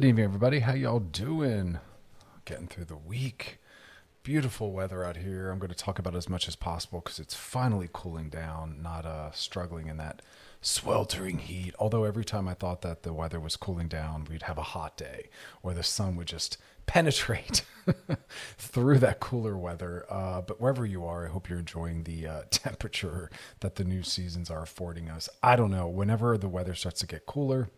[0.00, 0.60] Good evening, everybody.
[0.60, 1.78] How y'all doing?
[2.46, 3.58] Getting through the week.
[4.22, 5.50] Beautiful weather out here.
[5.50, 9.04] I'm going to talk about as much as possible because it's finally cooling down, not
[9.04, 10.22] uh, struggling in that
[10.62, 11.74] sweltering heat.
[11.78, 14.96] Although every time I thought that the weather was cooling down, we'd have a hot
[14.96, 15.28] day
[15.62, 16.56] or the sun would just
[16.86, 17.62] penetrate
[18.56, 20.06] through that cooler weather.
[20.08, 23.30] Uh, but wherever you are, I hope you're enjoying the uh, temperature
[23.60, 25.28] that the new seasons are affording us.
[25.42, 25.88] I don't know.
[25.88, 27.68] Whenever the weather starts to get cooler,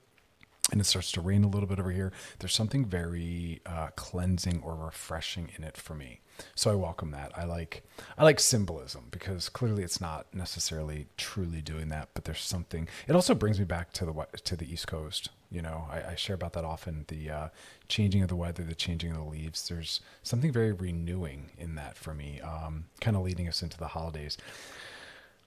[0.73, 4.63] and it starts to rain a little bit over here, there's something very uh, cleansing
[4.65, 6.21] or refreshing in it for me.
[6.55, 7.31] So I welcome that.
[7.37, 7.85] I like
[8.17, 12.89] I like symbolism because clearly it's not necessarily truly doing that, but there's something.
[13.07, 15.29] It also brings me back to the to the East Coast.
[15.51, 17.05] You know, I, I share about that often.
[17.09, 17.49] The uh,
[17.89, 19.69] changing of the weather, the changing of the leaves.
[19.69, 22.41] There's something very renewing in that for me.
[22.41, 24.39] Um, kind of leading us into the holidays.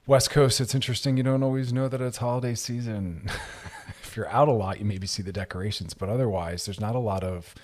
[0.08, 1.18] West Coast, it's interesting.
[1.18, 3.28] You don't always know that it's holiday season.
[4.04, 7.00] if you're out a lot, you maybe see the decorations, but otherwise, there's not a
[7.00, 7.56] lot of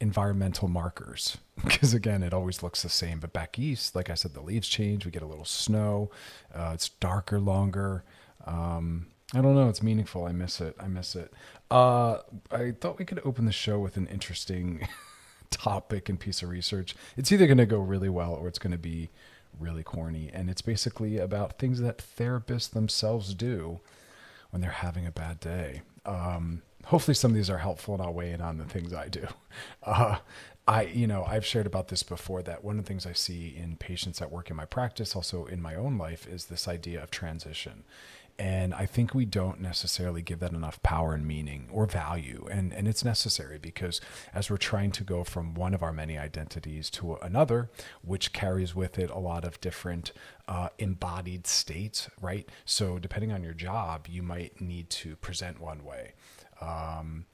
[0.00, 4.32] environmental markers because again it always looks the same but back east like i said
[4.32, 6.10] the leaves change we get a little snow
[6.54, 8.02] uh, it's darker longer
[8.46, 11.34] um, i don't know it's meaningful i miss it i miss it
[11.70, 12.16] uh,
[12.50, 14.88] i thought we could open the show with an interesting
[15.50, 18.72] topic and piece of research it's either going to go really well or it's going
[18.72, 19.10] to be
[19.58, 23.80] really corny and it's basically about things that therapists themselves do
[24.50, 28.12] when they're having a bad day um, hopefully some of these are helpful and I'll
[28.12, 29.26] weigh in on the things I do.
[29.82, 30.18] Uh,
[30.68, 33.56] I, you know, I've shared about this before that one of the things I see
[33.56, 37.02] in patients that work in my practice, also in my own life, is this idea
[37.02, 37.82] of transition.
[38.40, 42.48] And I think we don't necessarily give that enough power and meaning or value.
[42.50, 44.00] And, and it's necessary because
[44.32, 47.68] as we're trying to go from one of our many identities to another,
[48.00, 50.12] which carries with it a lot of different
[50.48, 52.48] uh, embodied states, right?
[52.64, 56.14] So depending on your job, you might need to present one way
[56.62, 57.26] um,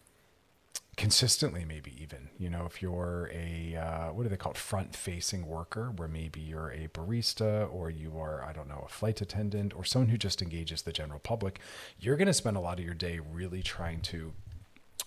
[0.96, 5.46] consistently maybe even you know if you're a uh, what do they call front facing
[5.46, 9.74] worker where maybe you're a barista or you are i don't know a flight attendant
[9.76, 11.60] or someone who just engages the general public
[12.00, 14.32] you're going to spend a lot of your day really trying to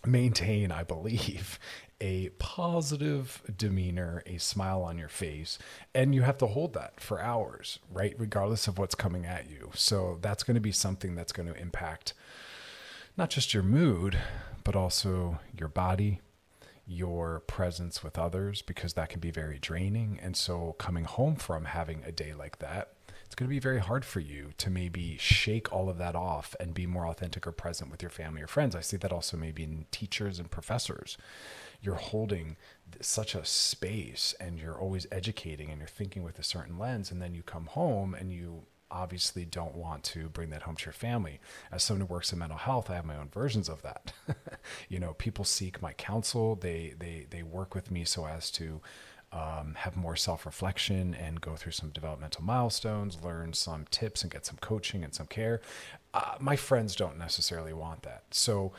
[0.06, 1.58] maintain i believe
[2.02, 5.58] a positive demeanor a smile on your face
[5.94, 9.70] and you have to hold that for hours right regardless of what's coming at you.
[9.74, 12.14] So that's going to be something that's going to impact
[13.18, 14.18] not just your mood,
[14.70, 16.22] but also your body,
[16.86, 20.20] your presence with others, because that can be very draining.
[20.22, 22.94] And so, coming home from having a day like that,
[23.26, 26.56] it's going to be very hard for you to maybe shake all of that off
[26.60, 28.76] and be more authentic or present with your family or friends.
[28.76, 31.18] I see that also maybe in teachers and professors.
[31.82, 32.56] You're holding
[33.02, 37.10] such a space and you're always educating and you're thinking with a certain lens.
[37.10, 40.86] And then you come home and you obviously don't want to bring that home to
[40.86, 41.40] your family.
[41.72, 44.14] As someone who works in mental health, I have my own versions of that.
[44.90, 46.56] you know, people seek my counsel.
[46.56, 48.82] They they they work with me so as to
[49.32, 54.32] um, have more self reflection and go through some developmental milestones, learn some tips, and
[54.32, 55.62] get some coaching and some care.
[56.14, 58.24] Uh, my friends don't necessarily want that.
[58.32, 58.72] So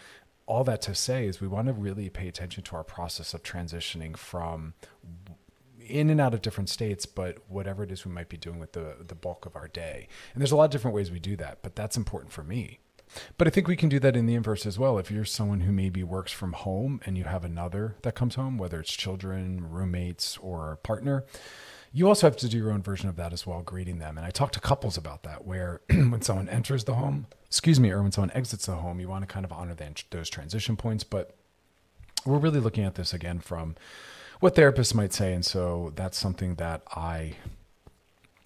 [0.47, 3.43] all that to say is we want to really pay attention to our process of
[3.44, 4.75] transitioning from
[5.87, 8.73] in and out of different states, but whatever it is we might be doing with
[8.73, 10.09] the the bulk of our day.
[10.33, 12.81] And there's a lot of different ways we do that, but that's important for me.
[13.39, 14.99] But I think we can do that in the inverse as well.
[14.99, 18.57] If you're someone who maybe works from home and you have another that comes home,
[18.57, 21.25] whether it's children, roommates, or partner,
[21.93, 24.17] you also have to do your own version of that as well, greeting them.
[24.17, 27.91] And I talk to couples about that, where when someone enters the home, excuse me,
[27.91, 29.75] or when someone exits the home, you want to kind of honor
[30.11, 31.03] those transition points.
[31.03, 31.35] But
[32.25, 33.75] we're really looking at this again from
[34.41, 35.33] what therapists might say.
[35.33, 37.37] And so that's something that I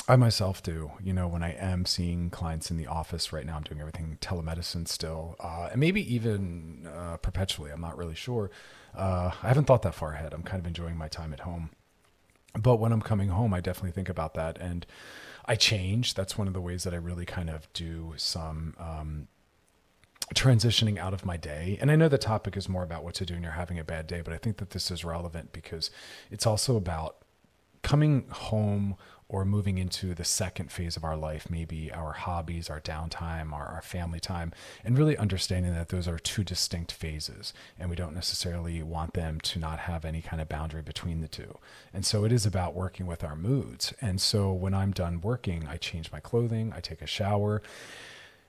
[0.07, 0.93] I myself do.
[1.03, 4.19] You know, when I am seeing clients in the office right now, I'm doing everything
[4.21, 7.71] telemedicine still, uh, and maybe even uh, perpetually.
[7.71, 8.51] I'm not really sure.
[8.95, 10.35] Uh, I haven't thought that far ahead.
[10.35, 11.71] I'm kind of enjoying my time at home.
[12.57, 14.87] But when I'm coming home, I definitely think about that, and
[15.47, 16.15] I change.
[16.15, 19.29] That's one of the ways that I really kind of do some um,
[20.35, 21.79] transitioning out of my day.
[21.81, 23.85] And I know the topic is more about what to do when you're having a
[23.85, 25.91] bad day, but I think that this is relevant because
[26.31, 27.17] it's also about
[27.83, 28.97] coming home
[29.29, 33.67] or moving into the second phase of our life, maybe our hobbies, our downtime, our,
[33.67, 34.53] our family time,
[34.85, 37.53] and really understanding that those are two distinct phases.
[37.79, 41.29] And we don't necessarily want them to not have any kind of boundary between the
[41.29, 41.59] two.
[41.93, 43.95] And so it is about working with our moods.
[44.01, 47.63] And so when I'm done working, I change my clothing, I take a shower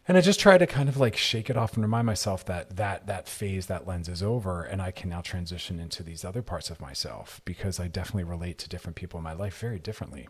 [0.08, 2.78] and I just try to kind of like shake it off and remind myself that
[2.78, 6.42] that that phase, that lens is over, and I can now transition into these other
[6.42, 10.28] parts of myself because I definitely relate to different people in my life very differently.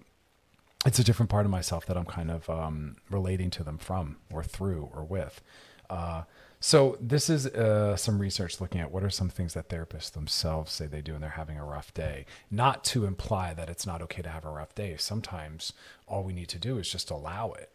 [0.86, 4.18] It's a different part of myself that I'm kind of um, relating to them from,
[4.32, 5.42] or through, or with.
[5.90, 6.24] Uh,
[6.60, 10.72] so this is uh, some research looking at what are some things that therapists themselves
[10.72, 12.26] say they do when they're having a rough day.
[12.50, 14.96] Not to imply that it's not okay to have a rough day.
[14.98, 15.74] Sometimes
[16.08, 17.72] all we need to do is just allow it.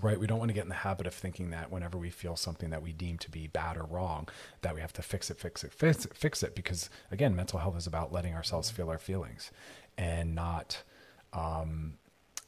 [0.00, 0.18] Right?
[0.18, 2.70] We don't want to get in the habit of thinking that whenever we feel something
[2.70, 4.26] that we deem to be bad or wrong,
[4.62, 6.54] that we have to fix it, fix it, fix it, fix it.
[6.54, 9.50] Because again, mental health is about letting ourselves feel our feelings
[9.98, 10.82] and not
[11.34, 11.98] um,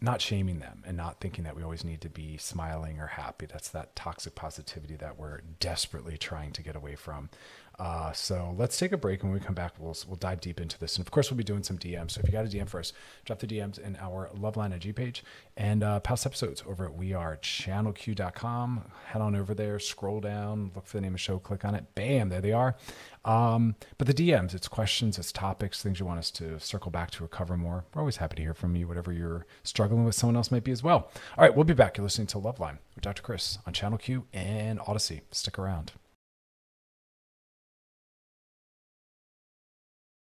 [0.00, 3.46] not shaming them and not thinking that we always need to be smiling or happy.
[3.46, 7.30] That's that toxic positivity that we're desperately trying to get away from.
[7.78, 9.22] Uh, so let's take a break.
[9.22, 10.96] And when we come back, we'll, we'll dive deep into this.
[10.96, 12.12] And of course, we'll be doing some DMs.
[12.12, 12.92] So if you got a DM for us,
[13.24, 15.24] drop the DMs in our Loveline IG page
[15.56, 18.84] and uh, past episodes over at wearechannelq.com.
[19.06, 21.74] Head on over there, scroll down, look for the name of the show, click on
[21.74, 21.94] it.
[21.94, 22.76] Bam, there they are.
[23.24, 27.10] Um, but the DMs, it's questions, it's topics, things you want us to circle back
[27.12, 27.84] to or cover more.
[27.94, 30.72] We're always happy to hear from you, whatever you're struggling with, someone else might be
[30.72, 31.10] as well.
[31.36, 31.96] All right, we'll be back.
[31.96, 33.22] You're listening to Loveline with Dr.
[33.22, 35.22] Chris on Channel Q and Audacy.
[35.30, 35.92] Stick around.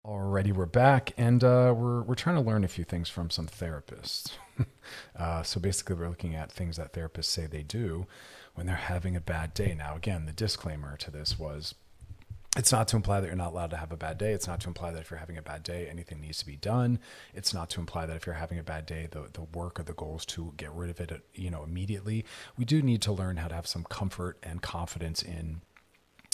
[0.04, 3.46] Alrighty, we're back, and uh, we're we're trying to learn a few things from some
[3.46, 4.32] therapists.
[5.16, 8.08] uh, so basically, we're looking at things that therapists say they do
[8.54, 9.76] when they're having a bad day.
[9.78, 11.76] Now, again, the disclaimer to this was
[12.56, 14.32] it's not to imply that you're not allowed to have a bad day.
[14.32, 16.56] It's not to imply that if you're having a bad day, anything needs to be
[16.56, 16.98] done.
[17.32, 19.84] It's not to imply that if you're having a bad day, the, the work or
[19.84, 22.25] the goal is to get rid of it, you know, immediately.
[22.58, 25.62] We do need to learn how to have some comfort and confidence in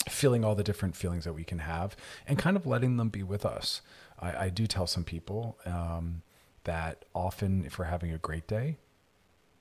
[0.08, 1.96] feeling all the different feelings that we can have
[2.26, 3.81] and kind of letting them be with us.
[4.19, 6.22] I, I do tell some people um,
[6.64, 8.78] that often, if we're having a great day,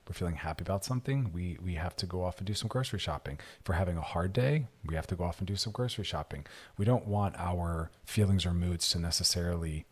[0.08, 2.98] we're feeling happy about something, we we have to go off and do some grocery
[2.98, 3.38] shopping.
[3.60, 6.04] If we're having a hard day, we have to go off and do some grocery
[6.04, 6.46] shopping.
[6.78, 9.84] We don't want our feelings or moods to necessarily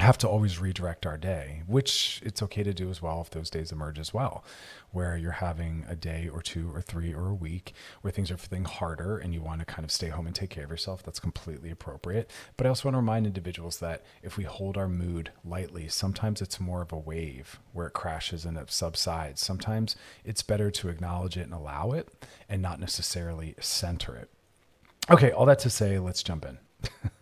[0.00, 3.50] have to always redirect our day, which it's okay to do as well if those
[3.50, 4.44] days emerge as well,
[4.92, 8.36] where you're having a day or two or three or a week where things are
[8.36, 11.02] feeling harder and you want to kind of stay home and take care of yourself.
[11.02, 12.30] That's completely appropriate.
[12.56, 16.40] But I also want to remind individuals that if we hold our mood lightly, sometimes
[16.40, 19.40] it's more of a wave where it crashes and it subsides.
[19.40, 22.08] Sometimes it's better to acknowledge it and allow it
[22.48, 24.30] and not necessarily center it.
[25.10, 26.58] Okay, all that to say, let's jump in.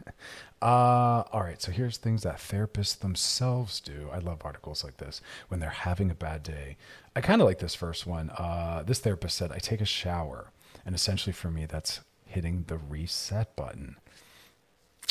[0.66, 4.08] Uh, all right, so here's things that therapists themselves do.
[4.12, 6.76] I love articles like this when they're having a bad day.
[7.14, 8.30] I kind of like this first one.
[8.30, 10.50] Uh, this therapist said, I take a shower.
[10.84, 13.94] And essentially for me, that's hitting the reset button.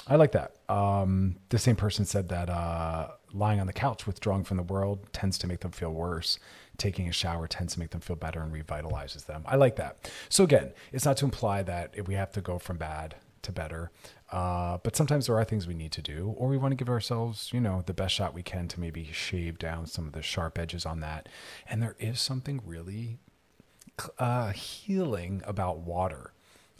[0.06, 0.58] I like that.
[0.68, 5.08] Um, the same person said that uh, lying on the couch, withdrawing from the world,
[5.14, 6.38] tends to make them feel worse.
[6.78, 9.44] Taking a shower tends to make them feel better and revitalizes them.
[9.46, 10.12] I like that.
[10.28, 13.16] So, again, it's not to imply that we have to go from bad
[13.46, 13.92] to better.
[14.32, 16.90] Uh, but sometimes there are things we need to do, or we want to give
[16.90, 20.22] ourselves, you know, the best shot we can to maybe shave down some of the
[20.22, 21.30] sharp edges on that.
[21.68, 23.18] And there is something really
[24.20, 26.34] uh, healing about water.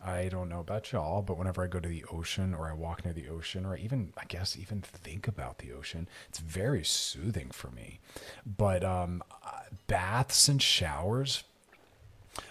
[0.04, 3.04] I don't know about y'all, but whenever I go to the ocean or I walk
[3.04, 7.50] near the ocean or even, I guess, even think about the ocean, it's very soothing
[7.52, 8.00] for me.
[8.46, 11.44] But um, uh, baths and showers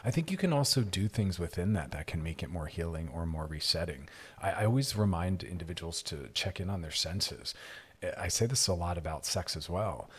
[0.05, 3.11] I think you can also do things within that that can make it more healing
[3.13, 4.09] or more resetting.
[4.43, 7.55] I, I, always remind individuals to check in on their senses.
[8.19, 10.11] I say this a lot about sex as well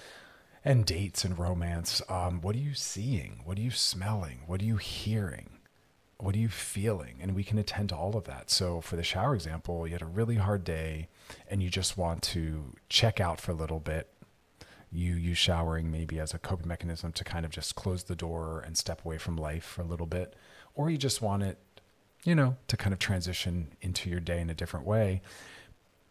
[0.65, 2.01] and dates and romance.
[2.09, 3.41] Um, what are you seeing?
[3.45, 4.39] What are you smelling?
[4.47, 5.51] What are you hearing?
[6.17, 7.17] What are you feeling?
[7.21, 8.49] And we can attend to all of that.
[8.49, 11.07] So, for the shower example, you had a really hard day
[11.49, 14.09] and you just want to check out for a little bit
[14.97, 18.63] you use showering maybe as a coping mechanism to kind of just close the door
[18.65, 20.35] and step away from life for a little bit,
[20.73, 21.57] or you just want it,
[22.23, 25.21] you know, to kind of transition into your day in a different way.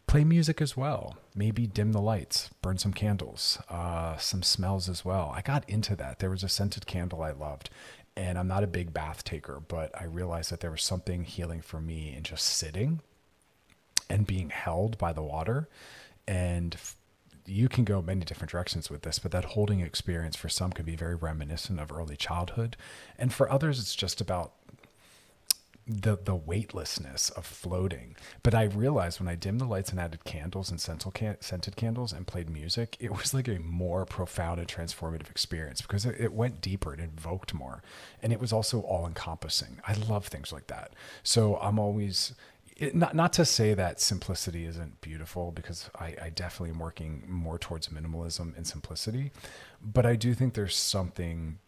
[0.06, 1.16] Play music as well.
[1.34, 5.32] Maybe dim the lights, burn some candles, uh, some smells as well.
[5.34, 6.18] I got into that.
[6.18, 7.70] There was a scented candle I loved,
[8.16, 11.62] and I'm not a big bath taker, but I realized that there was something healing
[11.62, 13.00] for me in just sitting
[14.10, 15.68] and being held by the water
[16.26, 16.76] and
[17.46, 20.84] you can go many different directions with this, but that holding experience for some can
[20.84, 22.76] be very reminiscent of early childhood.
[23.18, 24.52] And for others, it's just about
[25.86, 28.16] the the weightlessness of floating.
[28.42, 32.26] But I realized when I dimmed the lights and added candles and scented candles and
[32.26, 36.62] played music, it was like a more profound and transformative experience because it, it went
[36.62, 37.82] deeper, it invoked more,
[38.22, 39.80] and it was also all encompassing.
[39.86, 40.92] I love things like that.
[41.22, 42.34] So I'm always
[42.76, 47.24] it, not not to say that simplicity isn't beautiful because I, I definitely am working
[47.28, 49.30] more towards minimalism and simplicity,
[49.80, 51.58] but I do think there's something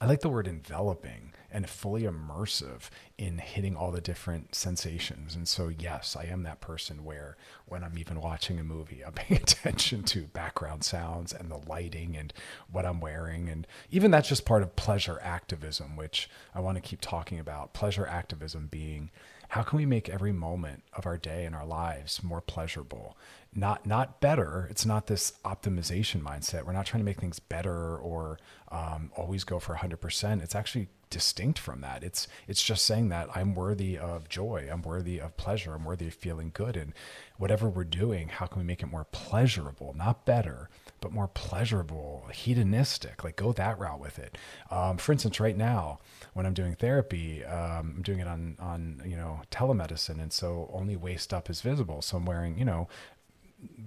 [0.00, 5.36] I like the word enveloping and fully immersive in hitting all the different sensations.
[5.36, 7.36] And so, yes, I am that person where
[7.66, 12.16] when I'm even watching a movie, I'm paying attention to background sounds and the lighting
[12.16, 12.32] and
[12.70, 13.48] what I'm wearing.
[13.48, 17.72] And even that's just part of pleasure activism, which I want to keep talking about.
[17.72, 19.10] Pleasure activism being
[19.54, 23.16] how can we make every moment of our day and our lives more pleasurable?
[23.54, 24.66] Not not better.
[24.68, 26.64] It's not this optimization mindset.
[26.64, 28.40] We're not trying to make things better or
[28.72, 32.02] um, always go for 100% it's actually distinct from that.
[32.02, 34.68] It's it's just saying that i'm worthy of joy.
[34.72, 35.72] I'm worthy of pleasure.
[35.74, 36.76] I'm worthy of feeling good.
[36.76, 36.92] And
[37.36, 40.68] whatever we're doing how can we make it more pleasurable not better
[41.04, 44.38] but more pleasurable hedonistic like go that route with it.
[44.70, 45.98] Um, for instance right now
[46.32, 50.70] when i'm doing therapy um, i'm doing it on on you know telemedicine and so
[50.72, 52.00] only waist up is visible.
[52.00, 52.88] So i'm wearing you know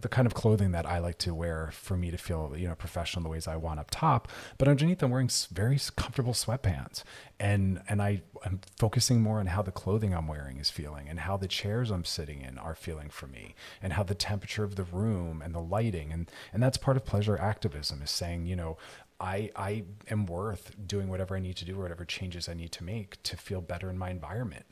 [0.01, 2.75] the kind of clothing that I like to wear for me to feel, you know,
[2.75, 4.27] professional in the ways I want up top.
[4.57, 7.03] But underneath, I'm wearing very comfortable sweatpants,
[7.39, 11.21] and and I am focusing more on how the clothing I'm wearing is feeling, and
[11.21, 14.75] how the chairs I'm sitting in are feeling for me, and how the temperature of
[14.75, 18.55] the room and the lighting, and and that's part of pleasure activism is saying, you
[18.55, 18.77] know,
[19.19, 22.71] I I am worth doing whatever I need to do or whatever changes I need
[22.73, 24.65] to make to feel better in my environment.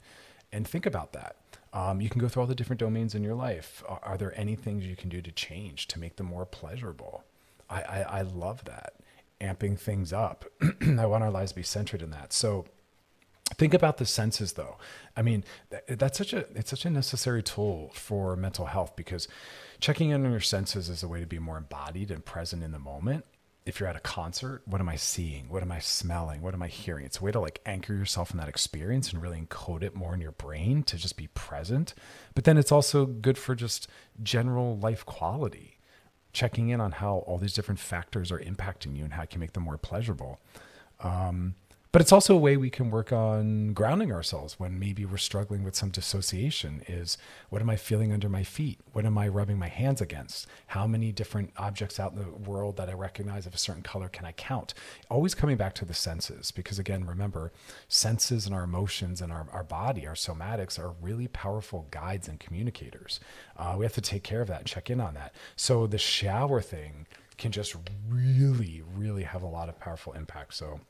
[0.51, 1.35] And think about that
[1.75, 3.83] um, you can go through all the different domains in your life.
[3.87, 7.25] Are, are, there any things you can do to change to make them more pleasurable?
[7.69, 8.93] I, I, I love that.
[9.41, 10.45] Amping things up.
[10.81, 12.31] I want our lives to be centered in that.
[12.31, 12.65] So
[13.55, 14.77] think about the senses though.
[15.17, 15.43] I mean,
[15.89, 19.27] that's such a, it's such a necessary tool for mental health because
[19.81, 22.71] checking in on your senses is a way to be more embodied and present in
[22.71, 23.25] the moment
[23.65, 25.49] if you're at a concert, what am I seeing?
[25.49, 26.41] What am I smelling?
[26.41, 27.03] What am I hearing?
[27.03, 30.13] It's a way to like anchor yourself in that experience and really encode it more
[30.13, 31.95] in your brain to just be present.
[32.35, 33.87] But then it's also good for just
[34.21, 35.79] general life quality,
[36.31, 39.39] checking in on how all these different factors are impacting you and how you can
[39.39, 40.39] make them more pleasurable.
[40.99, 41.55] Um,
[41.95, 45.63] but it's also a way we can work on grounding ourselves when maybe we're struggling
[45.63, 48.81] with some dissociation is what am i feeling under my feet?
[48.91, 50.45] What am i rubbing my hands against?
[50.67, 54.09] How many different objects out in the world that i recognize of a certain color
[54.09, 54.73] can i count?
[55.09, 57.53] Always coming back to the senses because again remember
[57.87, 62.41] senses and our emotions and our, our body our somatics are really powerful guides and
[62.41, 63.21] communicators.
[63.55, 65.33] Uh, we have to take care of that and check in on that.
[65.55, 67.73] So the shower thing can just
[68.09, 70.55] really really have a lot of powerful impact.
[70.55, 70.81] So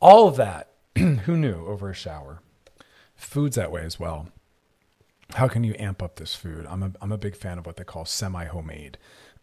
[0.00, 2.40] all of that, who knew over a shower?
[3.14, 4.28] Food's that way as well.
[5.34, 6.66] How can you amp up this food?
[6.68, 8.96] I'm a, I'm a big fan of what they call semi homemade,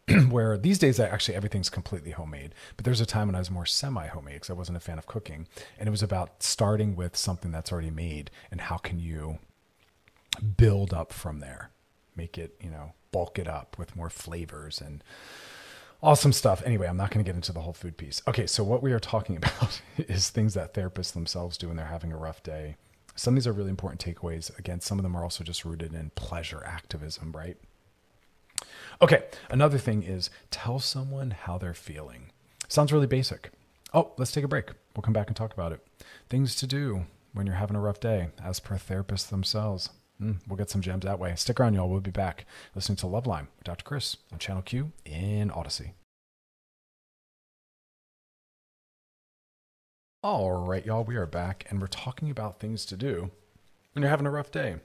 [0.30, 2.56] where these days I actually everything's completely homemade.
[2.76, 4.98] But there's a time when I was more semi homemade because I wasn't a fan
[4.98, 5.48] of cooking.
[5.78, 9.40] And it was about starting with something that's already made and how can you
[10.58, 11.70] build up from there,
[12.16, 15.04] make it, you know, bulk it up with more flavors and
[16.06, 16.62] awesome stuff.
[16.66, 18.22] Anyway, I'm not going to get into the whole food piece.
[18.28, 21.88] Okay, so what we are talking about is things that therapists themselves do when they're
[21.88, 22.76] having a rough day.
[23.16, 24.58] Some of these are really important takeaways.
[24.60, 27.58] Again, some of them are also just rooted in pleasure activism, right?
[29.02, 32.32] Okay, another thing is tell someone how they're feeling.
[32.68, 33.52] Sounds really basic.
[33.94, 34.70] Oh, let's take a break.
[34.96, 35.86] We'll come back and talk about it.
[36.30, 39.90] Things to do when you're having a rough day, as per therapists themselves.
[40.22, 41.34] Mm, we'll get some gems that way.
[41.36, 41.90] Stick around, y'all.
[41.90, 43.84] We'll be back listening to Loveline with Dr.
[43.84, 45.92] Chris on Channel Q in Audacy.
[50.24, 51.04] All right, y'all.
[51.04, 53.32] We are back and we're talking about things to do
[53.94, 54.78] when you're having a rough day.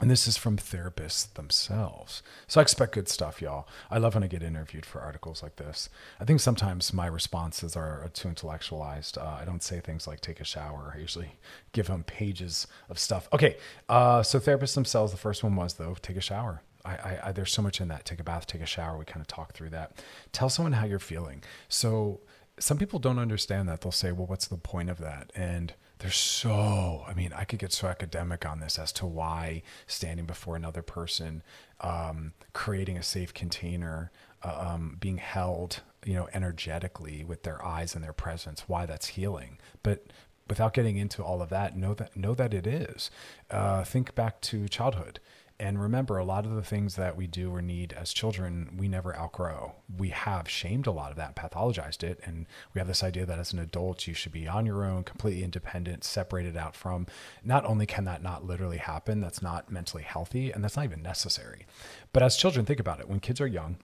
[0.00, 2.22] And this is from therapists themselves.
[2.48, 3.68] So I expect good stuff, y'all.
[3.90, 5.88] I love when I get interviewed for articles like this.
[6.18, 9.16] I think sometimes my responses are too intellectualized.
[9.18, 10.92] Uh, I don't say things like take a shower.
[10.96, 11.36] I usually
[11.72, 13.28] give them pages of stuff.
[13.32, 13.56] Okay,
[13.88, 16.62] uh, so therapists themselves, the first one was, though, take a shower.
[16.84, 18.04] I, I, I, there's so much in that.
[18.04, 18.98] Take a bath, take a shower.
[18.98, 20.02] We kind of talk through that.
[20.32, 21.44] Tell someone how you're feeling.
[21.68, 22.20] So
[22.62, 23.80] some people don't understand that.
[23.80, 25.32] They'll say, well, what's the point of that?
[25.34, 29.62] And there's so i mean i could get so academic on this as to why
[29.86, 31.42] standing before another person
[31.80, 34.10] um, creating a safe container
[34.42, 39.08] uh, um, being held you know energetically with their eyes and their presence why that's
[39.08, 40.06] healing but
[40.48, 43.10] without getting into all of that know that know that it is
[43.50, 45.20] uh, think back to childhood
[45.62, 48.88] and remember, a lot of the things that we do or need as children, we
[48.88, 49.76] never outgrow.
[49.96, 52.18] We have shamed a lot of that, pathologized it.
[52.24, 55.04] And we have this idea that as an adult, you should be on your own,
[55.04, 57.06] completely independent, separated out from.
[57.44, 61.00] Not only can that not literally happen, that's not mentally healthy, and that's not even
[61.00, 61.64] necessary.
[62.12, 63.08] But as children, think about it.
[63.08, 63.76] When kids are young,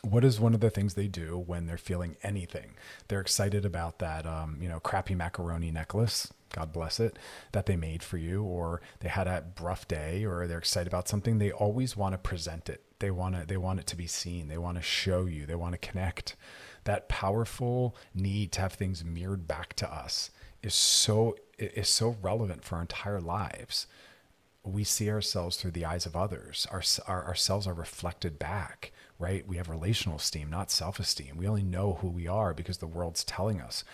[0.00, 2.76] what is one of the things they do when they're feeling anything?
[3.08, 7.18] They're excited about that, um, you know, crappy macaroni necklace God bless it,
[7.52, 11.08] that they made for you, or they had a rough day, or they're excited about
[11.08, 12.82] something, they always want to present it.
[13.00, 14.48] They want to, they want it to be seen.
[14.48, 15.46] They want to show you.
[15.46, 16.36] They want to connect.
[16.84, 20.30] that powerful need to have things mirrored back to us
[20.62, 23.86] is so is so relevant for our entire lives
[24.64, 26.66] we see ourselves through the eyes of others.
[26.70, 29.46] Our, our, ourselves are reflected back, right?
[29.46, 31.36] We have relational esteem, not self esteem.
[31.36, 33.84] We only know who we are because the world's telling us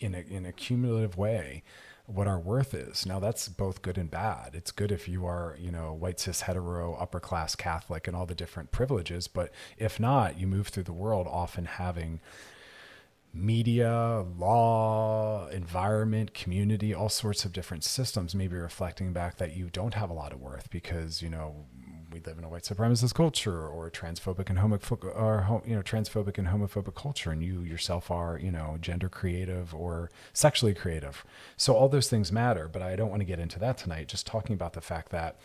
[0.00, 1.62] in a, in a cumulative way
[2.06, 3.06] what our worth is.
[3.06, 4.54] Now that's both good and bad.
[4.54, 8.26] It's good if you are, you know, white cis hetero upper class Catholic and all
[8.26, 12.20] the different privileges, but if not, you move through the world often having
[13.34, 19.94] media, law, environment, community, all sorts of different systems maybe reflecting back that you don't
[19.94, 21.64] have a lot of worth because, you know,
[22.12, 26.38] we live in a white supremacist culture or transphobic and homophobic or you know transphobic
[26.38, 31.24] and homophobic culture and you yourself are you know gender creative or sexually creative.
[31.56, 34.26] So all those things matter but i don't want to get into that tonight just
[34.26, 35.38] talking about the fact that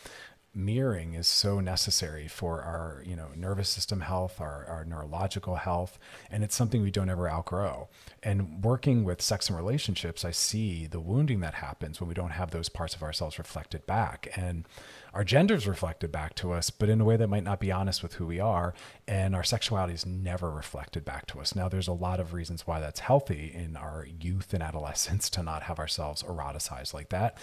[0.58, 6.00] mirroring is so necessary for our you know nervous system health our, our neurological health
[6.32, 7.88] and it's something we don't ever outgrow.
[8.24, 12.32] And working with sex and relationships i see the wounding that happens when we don't
[12.32, 14.28] have those parts of ourselves reflected back.
[14.36, 14.66] And
[15.14, 18.04] our gender's reflected back to us, but in a way that might not be honest
[18.04, 18.74] with who we are.
[19.08, 21.56] And our sexuality is never reflected back to us.
[21.56, 25.44] Now, there's a lot of reasons why that's healthy in our youth and adolescence to
[25.44, 27.38] not have ourselves eroticized like that.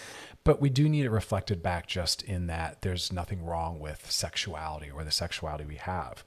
[0.44, 4.90] But we do need it reflected back just in that there's nothing wrong with sexuality
[4.90, 6.24] or the sexuality we have.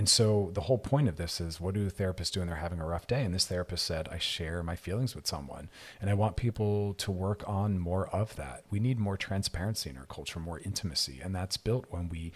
[0.00, 2.56] And so the whole point of this is what do the therapists do when they're
[2.56, 3.22] having a rough day?
[3.22, 5.68] And this therapist said, I share my feelings with someone.
[6.00, 8.64] And I want people to work on more of that.
[8.70, 11.20] We need more transparency in our culture, more intimacy.
[11.22, 12.32] And that's built when we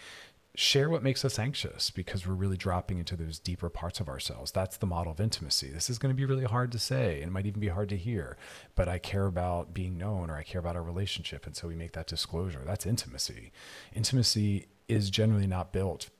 [0.54, 4.52] share what makes us anxious because we're really dropping into those deeper parts of ourselves.
[4.52, 5.70] That's the model of intimacy.
[5.70, 7.88] This is going to be really hard to say and it might even be hard
[7.88, 8.36] to hear,
[8.74, 11.46] but I care about being known or I care about our relationship.
[11.46, 12.60] And so we make that disclosure.
[12.62, 13.52] That's intimacy.
[13.94, 16.10] Intimacy is generally not built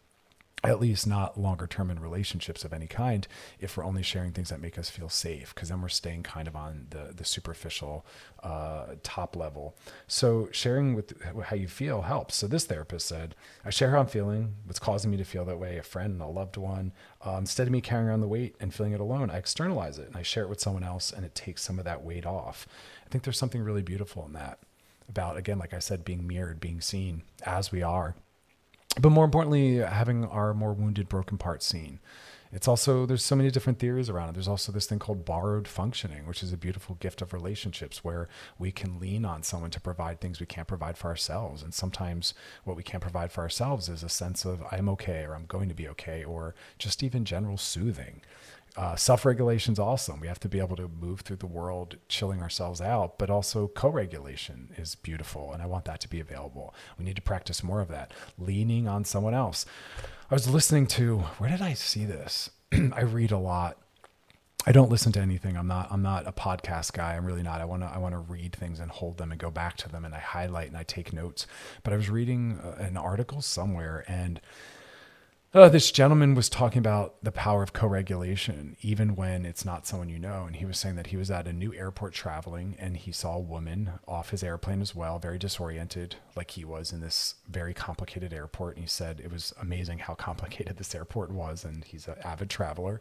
[0.65, 3.29] at least not longer term in relationships of any kind
[3.61, 6.49] if we're only sharing things that make us feel safe because then we're staying kind
[6.49, 8.05] of on the the superficial
[8.43, 9.77] uh, top level.
[10.07, 12.37] So sharing with how you feel helps.
[12.37, 15.59] So this therapist said i share how i'm feeling what's causing me to feel that
[15.59, 16.93] way a friend a loved one.
[17.25, 20.07] Uh, instead of me carrying around the weight and feeling it alone i externalize it
[20.07, 22.67] and i share it with someone else and it takes some of that weight off.
[23.07, 24.59] I think there's something really beautiful in that
[25.09, 28.15] about again like i said being mirrored being seen as we are
[29.01, 32.01] but more importantly, having our more wounded, broken parts seen.
[32.53, 34.35] It's also, there's so many different theories around it.
[34.35, 38.29] There's also this thing called borrowed functioning, which is a beautiful gift of relationships where
[38.61, 41.65] we can lean on someone to provide things we can't provide for ourselves.
[41.65, 45.35] And sometimes what we can't provide for ourselves is a sense of, I'm okay, or
[45.35, 48.21] I'm going to be okay, or just even general soothing
[48.77, 50.21] uh, self regulation is awesome.
[50.21, 53.69] We have to be able to move through the world chilling ourselves out, but also
[53.69, 55.53] co regulation is beautiful.
[55.53, 56.75] And I want that to be available.
[56.99, 59.65] We need to practice more of that, leaning on someone else.
[60.31, 62.51] I was listening to, where did I see this?
[62.73, 63.79] I read a lot.
[64.67, 65.57] I don't listen to anything.
[65.57, 65.89] I'm not.
[65.91, 67.15] I'm not a podcast guy.
[67.15, 67.61] I'm really not.
[67.61, 67.89] I want to.
[67.89, 70.19] I want to read things and hold them and go back to them and I
[70.19, 71.47] highlight and I take notes.
[71.83, 74.41] But I was reading uh, an article somewhere and
[75.55, 80.09] uh, this gentleman was talking about the power of co-regulation, even when it's not someone
[80.09, 80.47] you know.
[80.47, 83.37] And he was saying that he was at a new airport traveling, and he saw
[83.37, 87.73] a woman off his airplane as well, very disoriented, like he was in this very
[87.73, 88.75] complicated airport.
[88.75, 92.51] And he said it was amazing how complicated this airport was, and he's an avid
[92.51, 93.01] traveler.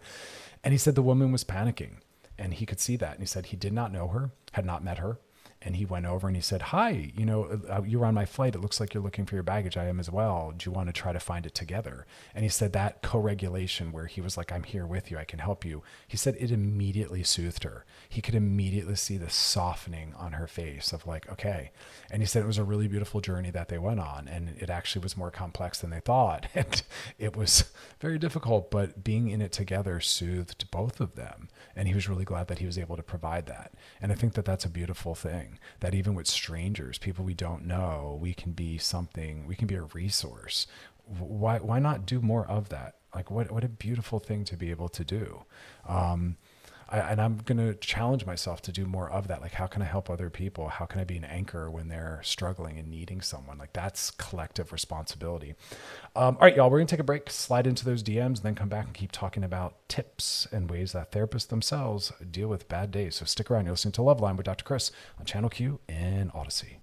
[0.63, 1.97] And he said the woman was panicking,
[2.37, 3.13] and he could see that.
[3.13, 5.17] And he said he did not know her, had not met her,
[5.65, 8.25] and he went over and he said, "Hi, you know, uh, you were on my
[8.25, 8.55] flight.
[8.55, 9.77] It looks like you're looking for your baggage.
[9.77, 10.53] I am as well.
[10.55, 14.07] Do you want to try to find it together?" And he said that co-regulation, where
[14.07, 15.17] he was like, "I'm here with you.
[15.17, 17.85] I can help you." He said it immediately soothed her.
[18.09, 21.71] He could immediately see the softening on her face of like, "Okay."
[22.11, 24.69] And he said it was a really beautiful journey that they went on, and it
[24.69, 26.83] actually was more complex than they thought, and
[27.17, 28.69] it was very difficult.
[28.69, 32.59] But being in it together soothed both of them, and he was really glad that
[32.59, 33.73] he was able to provide that.
[34.01, 37.65] And I think that that's a beautiful thing that even with strangers, people we don't
[37.65, 40.67] know, we can be something, we can be a resource.
[41.05, 42.95] Why, why not do more of that?
[43.13, 45.43] Like what, what a beautiful thing to be able to do.
[45.87, 46.37] Um,
[46.93, 49.41] I, and I'm going to challenge myself to do more of that.
[49.41, 50.69] Like, how can I help other people?
[50.69, 53.57] How can I be an anchor when they're struggling and needing someone?
[53.57, 55.55] Like, that's collective responsibility.
[56.15, 58.43] Um, all right, y'all, we're going to take a break, slide into those DMs, and
[58.43, 62.69] then come back and keep talking about tips and ways that therapists themselves deal with
[62.69, 63.15] bad days.
[63.15, 63.65] So stick around.
[63.65, 64.63] You're listening to Loveline with Dr.
[64.63, 66.82] Chris on Channel Q and Audacy.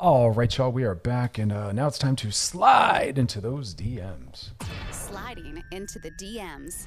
[0.00, 3.74] All right, y'all, we are back, and uh, now it's time to slide into those
[3.74, 4.50] DMs.
[4.92, 6.86] Sliding into the DMs.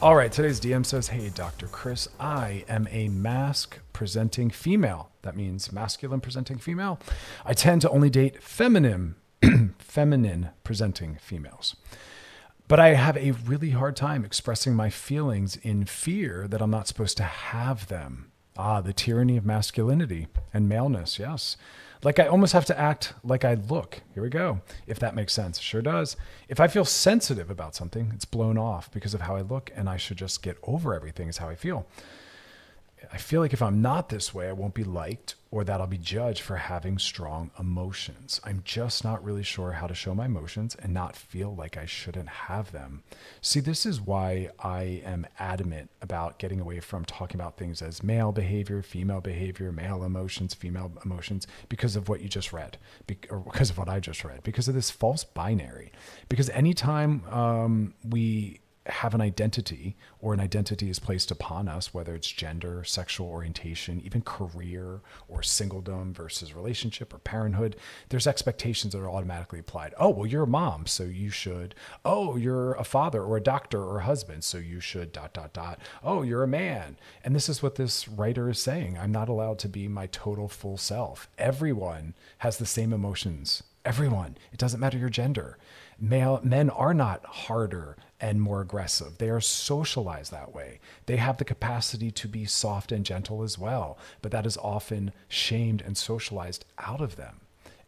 [0.00, 1.66] All right, today's DM says, Hey, Dr.
[1.66, 5.10] Chris, I am a mask presenting female.
[5.20, 6.98] That means masculine presenting female.
[7.44, 9.16] I tend to only date feminine,
[9.78, 11.76] feminine presenting females.
[12.66, 16.88] But I have a really hard time expressing my feelings in fear that I'm not
[16.88, 18.32] supposed to have them.
[18.58, 21.56] Ah, the tyranny of masculinity and maleness, yes.
[22.02, 24.02] Like I almost have to act like I look.
[24.14, 24.60] Here we go.
[24.86, 25.58] If that makes sense.
[25.58, 26.16] Sure does.
[26.48, 29.88] If I feel sensitive about something, it's blown off because of how I look, and
[29.88, 31.86] I should just get over everything, is how I feel.
[33.12, 35.86] I feel like if I'm not this way, I won't be liked or that I'll
[35.86, 38.40] be judged for having strong emotions.
[38.44, 41.86] I'm just not really sure how to show my emotions and not feel like I
[41.86, 43.02] shouldn't have them.
[43.40, 48.02] See, this is why I am adamant about getting away from talking about things as
[48.02, 52.76] male behavior, female behavior, male emotions, female emotions, because of what you just read,
[53.30, 55.92] or because of what I just read, because of this false binary.
[56.28, 62.14] Because anytime um, we have an identity or an identity is placed upon us, whether
[62.14, 67.76] it's gender, sexual orientation, even career or singledom versus relationship or parenthood,
[68.08, 69.94] there's expectations that are automatically applied.
[69.98, 71.74] Oh, well, you're a mom, so you should.
[72.04, 75.52] Oh, you're a father or a doctor or a husband, so you should dot, dot,
[75.52, 75.78] dot.
[76.02, 76.96] Oh, you're a man.
[77.24, 78.98] And this is what this writer is saying.
[78.98, 81.28] I'm not allowed to be my total full self.
[81.38, 83.62] Everyone has the same emotions.
[83.84, 84.36] Everyone.
[84.52, 85.58] It doesn't matter your gender
[85.98, 89.18] male men are not harder and more aggressive.
[89.18, 90.80] They are socialized that way.
[91.06, 95.12] They have the capacity to be soft and gentle as well, but that is often
[95.28, 97.40] shamed and socialized out of them.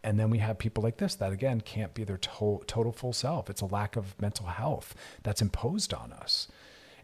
[0.04, 3.12] And then we have people like this that, again, can't be their to- total full
[3.12, 3.50] self.
[3.50, 6.48] It's a lack of mental health that's imposed on us.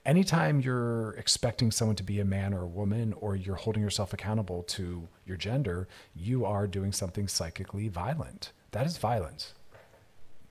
[0.07, 4.13] Anytime you're expecting someone to be a man or a woman, or you're holding yourself
[4.13, 8.53] accountable to your gender, you are doing something psychically violent.
[8.73, 9.55] That is violence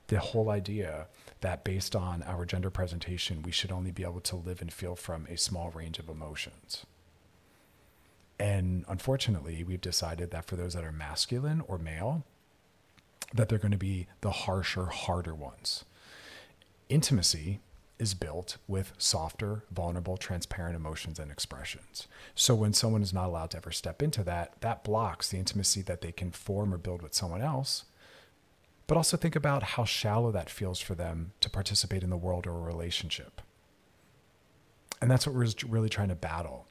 [0.07, 1.07] the whole idea
[1.41, 4.95] that based on our gender presentation, we should only be able to live and feel
[4.95, 6.85] from a small range of emotions.
[8.39, 12.25] And unfortunately, we've decided that for those that are masculine or male,
[13.33, 15.85] that they're going to be the harsher, harder ones.
[16.89, 17.59] Intimacy
[17.99, 22.07] is built with softer, vulnerable, transparent emotions and expressions.
[22.35, 25.81] So when someone is not allowed to ever step into that, that blocks the intimacy
[25.83, 27.85] that they can form or build with someone else
[28.87, 32.45] but also think about how shallow that feels for them to participate in the world
[32.45, 33.41] or a relationship.
[35.01, 36.67] And that's what we're really trying to battle.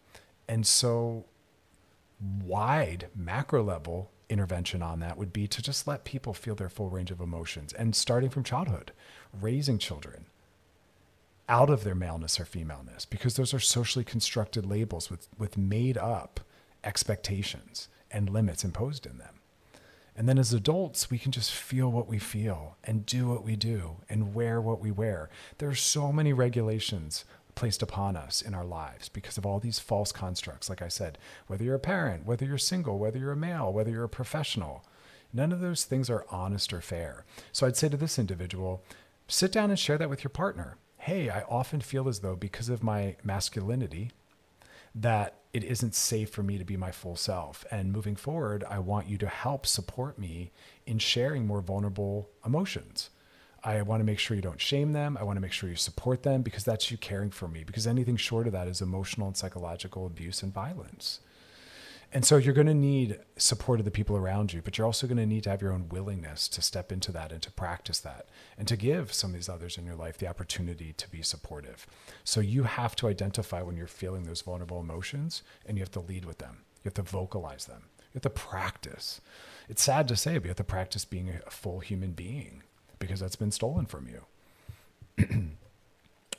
[0.48, 1.26] And so,
[2.20, 6.88] wide macro level intervention on that would be to just let people feel their full
[6.88, 8.92] range of emotions and starting from childhood,
[9.38, 10.26] raising children
[11.48, 15.98] out of their maleness or femaleness, because those are socially constructed labels with, with made
[15.98, 16.40] up
[16.82, 19.41] expectations and limits imposed in them.
[20.16, 23.56] And then as adults, we can just feel what we feel and do what we
[23.56, 25.30] do and wear what we wear.
[25.58, 29.78] There are so many regulations placed upon us in our lives because of all these
[29.78, 30.68] false constructs.
[30.68, 33.90] Like I said, whether you're a parent, whether you're single, whether you're a male, whether
[33.90, 34.84] you're a professional,
[35.32, 37.24] none of those things are honest or fair.
[37.50, 38.82] So I'd say to this individual,
[39.28, 40.76] sit down and share that with your partner.
[40.98, 44.10] Hey, I often feel as though because of my masculinity,
[44.94, 47.64] that it isn't safe for me to be my full self.
[47.70, 50.50] And moving forward, I want you to help support me
[50.86, 53.10] in sharing more vulnerable emotions.
[53.64, 55.16] I want to make sure you don't shame them.
[55.16, 57.64] I want to make sure you support them because that's you caring for me.
[57.64, 61.20] Because anything short of that is emotional and psychological abuse and violence.
[62.14, 65.06] And so you're going to need support of the people around you, but you're also
[65.06, 68.00] going to need to have your own willingness to step into that and to practice
[68.00, 68.26] that
[68.58, 71.86] and to give some of these others in your life the opportunity to be supportive.
[72.22, 76.00] So you have to identify when you're feeling those vulnerable emotions and you have to
[76.00, 76.58] lead with them.
[76.84, 77.84] You have to vocalize them.
[77.98, 79.22] You have to practice.
[79.70, 82.62] It's sad to say, but you have to practice being a full human being
[82.98, 85.26] because that's been stolen from you.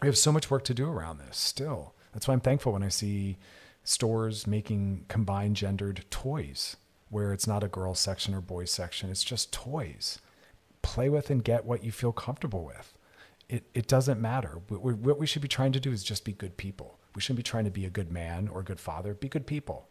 [0.02, 1.96] we have so much work to do around this still.
[2.14, 3.38] That's why I'm thankful when I see
[3.84, 6.78] stores making combined gendered toys
[7.10, 10.20] where it's not a girl section or boys section, it's just toys.
[10.82, 12.98] Play with and get what you feel comfortable with.
[13.48, 14.62] It, it doesn't matter.
[14.68, 16.98] What we should be trying to do is just be good people.
[17.14, 19.14] We shouldn't be trying to be a good man or a good father.
[19.14, 19.88] Be good people.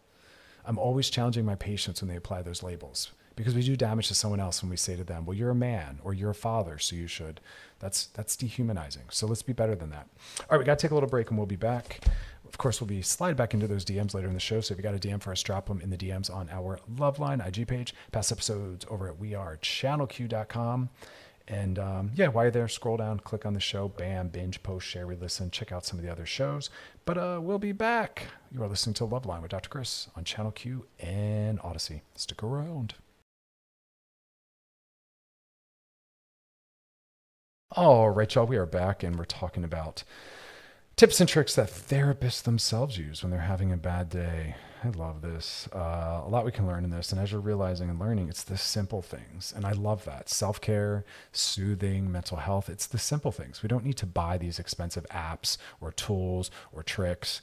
[0.65, 4.15] I'm always challenging my patients when they apply those labels because we do damage to
[4.15, 6.79] someone else when we say to them, "Well, you're a man or you're a father,
[6.79, 7.41] so you should."
[7.79, 9.05] That's that's dehumanizing.
[9.11, 10.09] So let's be better than that.
[10.41, 12.01] All right, we got to take a little break and we'll be back
[12.53, 14.61] of course, we'll be slide back into those DMs later in the show.
[14.61, 16.79] So if you got a DM for us, drop them in the DMs on our
[16.95, 17.95] Loveline IG page.
[18.13, 20.91] Past episodes over at wearechannelq.com.
[21.49, 24.87] And um, yeah, while you're there, scroll down, click on the show, bam, binge, post,
[24.87, 26.69] share, re listen, check out some of the other shows.
[27.07, 28.27] But uh, we'll be back.
[28.53, 29.71] You are listening to Loveline with Dr.
[29.71, 32.03] Chris on Channel Q and Audacy.
[32.17, 32.95] Stick around.
[37.75, 40.05] All right, y'all, we are back and we're talking about
[40.95, 44.55] Tips and tricks that therapists themselves use when they're having a bad day.
[44.85, 45.69] I love this.
[45.73, 47.13] Uh, a lot we can learn in this.
[47.13, 49.53] And as you're realizing and learning, it's the simple things.
[49.57, 50.29] And I love that.
[50.29, 52.69] Self care, soothing, mental health.
[52.69, 53.63] It's the simple things.
[53.63, 57.41] We don't need to buy these expensive apps or tools or tricks.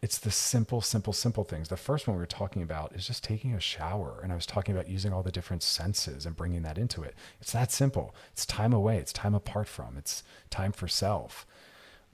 [0.00, 1.68] It's the simple, simple, simple things.
[1.68, 4.20] The first one we were talking about is just taking a shower.
[4.22, 7.14] And I was talking about using all the different senses and bringing that into it.
[7.40, 8.14] It's that simple.
[8.32, 11.46] It's time away, it's time apart from, it's time for self.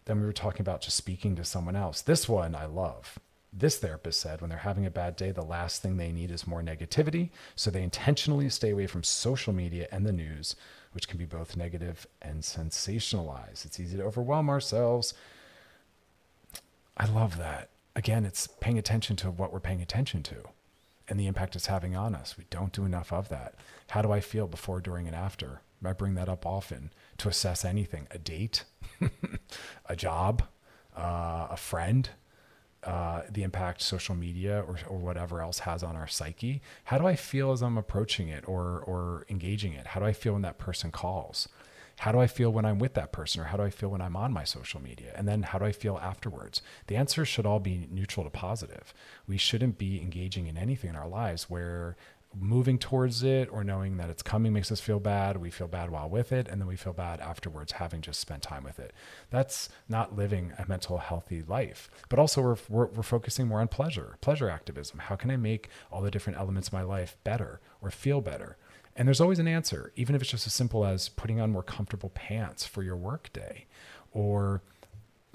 [0.08, 2.00] Then we were talking about just speaking to someone else.
[2.00, 3.18] This one I love.
[3.52, 6.46] This therapist said when they're having a bad day, the last thing they need is
[6.46, 7.28] more negativity.
[7.54, 10.56] So they intentionally stay away from social media and the news,
[10.92, 13.66] which can be both negative and sensationalized.
[13.66, 15.12] It's easy to overwhelm ourselves.
[16.96, 17.68] I love that.
[17.94, 20.36] Again, it's paying attention to what we're paying attention to
[21.06, 22.38] and the impact it's having on us.
[22.38, 23.56] We don't do enough of that.
[23.90, 25.60] How do I feel before, during, and after?
[25.84, 28.64] I bring that up often to assess anything a date,
[29.86, 30.42] a job,
[30.96, 32.10] uh, a friend,
[32.84, 36.62] uh, the impact social media or, or whatever else has on our psyche.
[36.84, 39.88] How do I feel as I'm approaching it or, or engaging it?
[39.88, 41.48] How do I feel when that person calls?
[41.98, 44.00] How do I feel when I'm with that person or how do I feel when
[44.00, 45.12] I'm on my social media?
[45.16, 46.62] And then how do I feel afterwards?
[46.86, 48.94] The answers should all be neutral to positive.
[49.26, 51.96] We shouldn't be engaging in anything in our lives where
[52.34, 55.38] moving towards it or knowing that it's coming makes us feel bad.
[55.38, 58.42] We feel bad while with it, and then we feel bad afterwards, having just spent
[58.42, 58.92] time with it.
[59.30, 61.90] That's not living a mental healthy life.
[62.08, 64.98] But also, we're, we're, we're focusing more on pleasure, pleasure activism.
[64.98, 68.56] How can I make all the different elements of my life better or feel better?
[68.94, 71.62] And there's always an answer, even if it's just as simple as putting on more
[71.62, 73.66] comfortable pants for your work day
[74.12, 74.62] or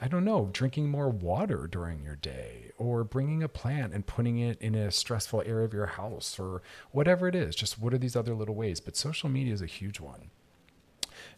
[0.04, 4.38] I don't know, drinking more water during your day or bringing a plant and putting
[4.38, 6.62] it in a stressful area of your house or
[6.92, 7.56] whatever it is.
[7.56, 8.82] Just what are these other little ways?
[8.82, 10.30] But social media is a huge one.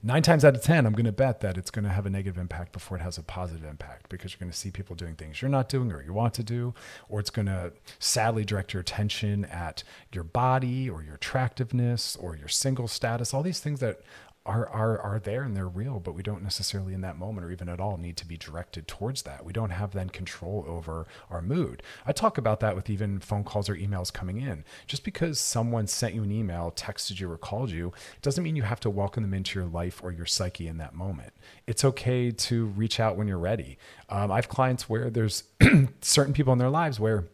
[0.02, 2.10] Nine times out of 10, I'm going to bet that it's going to have a
[2.10, 5.14] negative impact before it has a positive impact because you're going to see people doing
[5.14, 6.74] things you're not doing or you want to do,
[7.08, 12.36] or it's going to sadly direct your attention at your body or your attractiveness or
[12.36, 14.02] your single status, all these things that
[14.46, 17.52] are are are there and they're real, but we don't necessarily in that moment or
[17.52, 19.44] even at all need to be directed towards that.
[19.44, 21.82] We don't have then control over our mood.
[22.06, 24.64] I talk about that with even phone calls or emails coming in.
[24.86, 28.64] Just because someone sent you an email, texted you, or called you, doesn't mean you
[28.64, 31.34] have to welcome them into your life or your psyche in that moment.
[31.66, 33.78] It's okay to reach out when you're ready.
[34.10, 35.44] Um, I have clients where there's
[36.02, 37.26] certain people in their lives where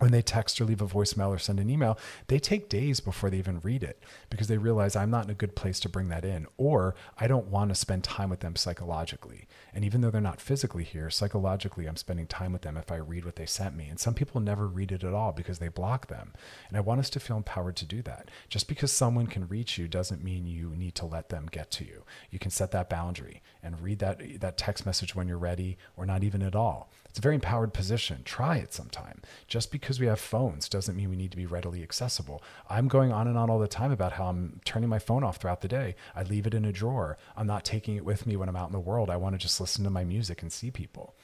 [0.00, 3.30] when they text or leave a voicemail or send an email, they take days before
[3.30, 6.08] they even read it because they realize I'm not in a good place to bring
[6.08, 9.46] that in, or I don't want to spend time with them psychologically.
[9.74, 12.96] And even though they're not physically here, psychologically, I'm spending time with them if I
[12.96, 13.88] read what they sent me.
[13.88, 16.32] And some people never read it at all because they block them.
[16.68, 18.30] And I want us to feel empowered to do that.
[18.48, 21.84] Just because someone can reach you doesn't mean you need to let them get to
[21.84, 22.04] you.
[22.30, 26.06] You can set that boundary and read that, that text message when you're ready or
[26.06, 26.90] not even at all.
[27.10, 28.22] It's a very empowered position.
[28.24, 29.20] Try it sometime.
[29.48, 32.40] Just because we have phones doesn't mean we need to be readily accessible.
[32.68, 35.38] I'm going on and on all the time about how I'm turning my phone off
[35.38, 35.96] throughout the day.
[36.14, 37.18] I leave it in a drawer.
[37.36, 39.10] I'm not taking it with me when I'm out in the world.
[39.10, 41.14] I want to just listen to my music and see people.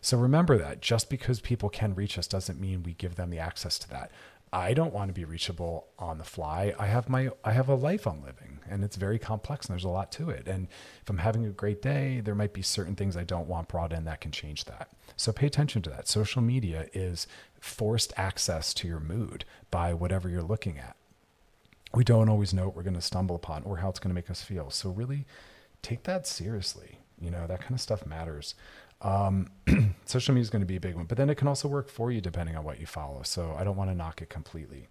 [0.00, 3.38] So remember that just because people can reach us doesn't mean we give them the
[3.38, 4.10] access to that.
[4.52, 6.74] I don't want to be reachable on the fly.
[6.78, 9.84] I have my I have a life I'm living and it's very complex and there's
[9.84, 10.46] a lot to it.
[10.46, 10.68] And
[11.02, 13.92] if I'm having a great day, there might be certain things I don't want brought
[13.92, 14.90] in that can change that.
[15.16, 16.08] So pay attention to that.
[16.08, 17.26] Social media is
[17.60, 20.96] forced access to your mood by whatever you're looking at.
[21.92, 24.14] We don't always know what we're going to stumble upon or how it's going to
[24.14, 24.70] make us feel.
[24.70, 25.26] So really
[25.82, 26.95] take that seriously.
[27.20, 28.54] You know, that kind of stuff matters.
[29.02, 29.48] Um,
[30.06, 31.88] social media is going to be a big one, but then it can also work
[31.88, 33.22] for you depending on what you follow.
[33.22, 34.88] So I don't want to knock it completely.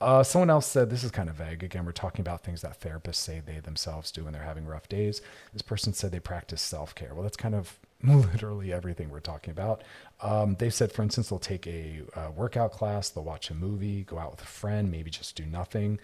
[0.00, 1.62] Uh, someone else said this is kind of vague.
[1.62, 4.88] Again, we're talking about things that therapists say they themselves do when they're having rough
[4.88, 5.20] days.
[5.52, 7.12] This person said they practice self care.
[7.12, 9.82] Well, that's kind of literally everything we're talking about.
[10.22, 14.04] Um, they said, for instance, they'll take a, a workout class, they'll watch a movie,
[14.04, 16.00] go out with a friend, maybe just do nothing.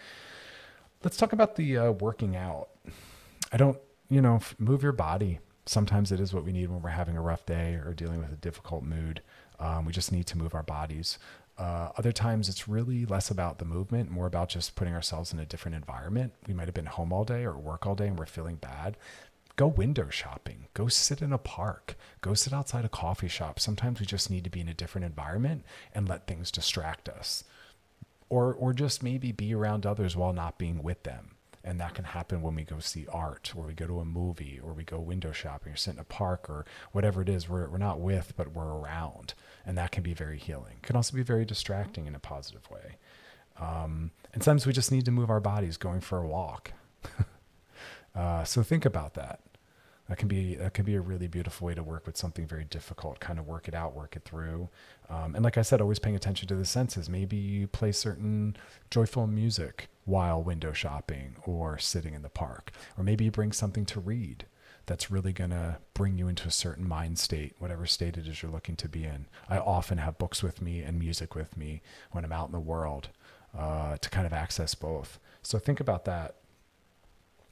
[1.02, 2.68] Let's talk about the uh, working out.
[3.50, 3.79] I don't,
[4.11, 5.38] you know, move your body.
[5.66, 8.33] Sometimes it is what we need when we're having a rough day or dealing with
[8.33, 9.20] a difficult mood.
[9.59, 11.18] Um, we just need to move our bodies.
[11.59, 15.38] Uh, other times it's really less about the movement, more about just putting ourselves in
[15.38, 16.35] a different environment.
[16.46, 18.96] We might have been home all day or work all day and we're feeling bad.
[19.57, 20.66] Go window shopping.
[20.74, 21.96] Go sit in a park.
[22.20, 23.59] Go sit outside a coffee shop.
[23.59, 27.42] Sometimes we just need to be in a different environment and let things distract us.
[28.29, 31.36] Or, or just maybe be around others while not being with them.
[31.66, 34.61] And that can happen when we go see art or we go to a movie
[34.62, 37.48] or we go window shopping or sit in a park or whatever it is.
[37.48, 39.35] We're, we're not with, but we're around.
[39.66, 40.76] And that can be very healing.
[40.83, 42.98] Can also be very distracting in a positive way.
[43.59, 46.70] Um, and sometimes we just need to move our bodies going for a walk.
[48.14, 49.40] uh, so think about that.
[50.08, 52.64] That can be that can be a really beautiful way to work with something very
[52.64, 53.18] difficult.
[53.18, 54.68] Kind of work it out, work it through.
[55.08, 57.08] Um, and like I said, always paying attention to the senses.
[57.08, 58.56] Maybe you play certain
[58.90, 63.84] joyful music while window shopping or sitting in the park, or maybe you bring something
[63.86, 64.46] to read
[64.86, 68.40] that's really going to bring you into a certain mind state, whatever state it is
[68.40, 69.26] you're looking to be in.
[69.48, 72.60] I often have books with me and music with me when I'm out in the
[72.60, 73.08] world
[73.56, 75.18] uh, to kind of access both.
[75.42, 76.36] So think about that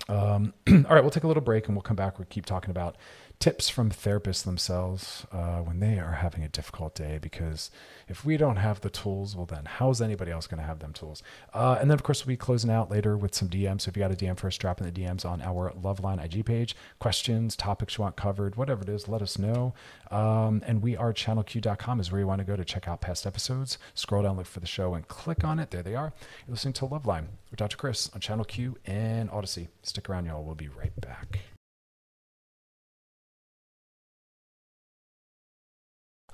[0.08, 2.18] um, all right, we'll take a little break and we'll come back.
[2.18, 2.96] We'll keep talking about
[3.38, 7.18] tips from therapists themselves uh, when they are having a difficult day.
[7.20, 7.70] Because
[8.09, 10.79] if we don't have the tools, well, then how is anybody else going to have
[10.79, 11.23] them tools?
[11.53, 13.83] Uh, and then, of course, we'll be closing out later with some DMs.
[13.83, 16.25] So if you got a DM for us, drop in the DMs on our Loveline
[16.25, 16.77] IG page.
[16.99, 19.75] Questions, topics you want covered, whatever it is, let us know.
[20.11, 23.79] Um, and wearechannelq.com is where you want to go to check out past episodes.
[23.94, 25.70] Scroll down, look for the show, and click on it.
[25.70, 26.12] There they are.
[26.47, 27.77] You're listening to Loveline with Dr.
[27.77, 29.68] Chris on Channel Q and Audacy.
[29.83, 30.44] Stick around, y'all.
[30.44, 31.40] We'll be right back.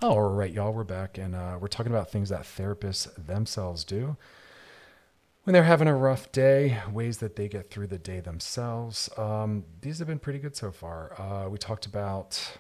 [0.03, 4.17] All right, y'all, we're back, and uh, we're talking about things that therapists themselves do
[5.45, 9.11] when they're having a rough day, ways that they get through the day themselves.
[9.19, 11.21] Um, these have been pretty good so far.
[11.21, 12.57] Uh, we talked about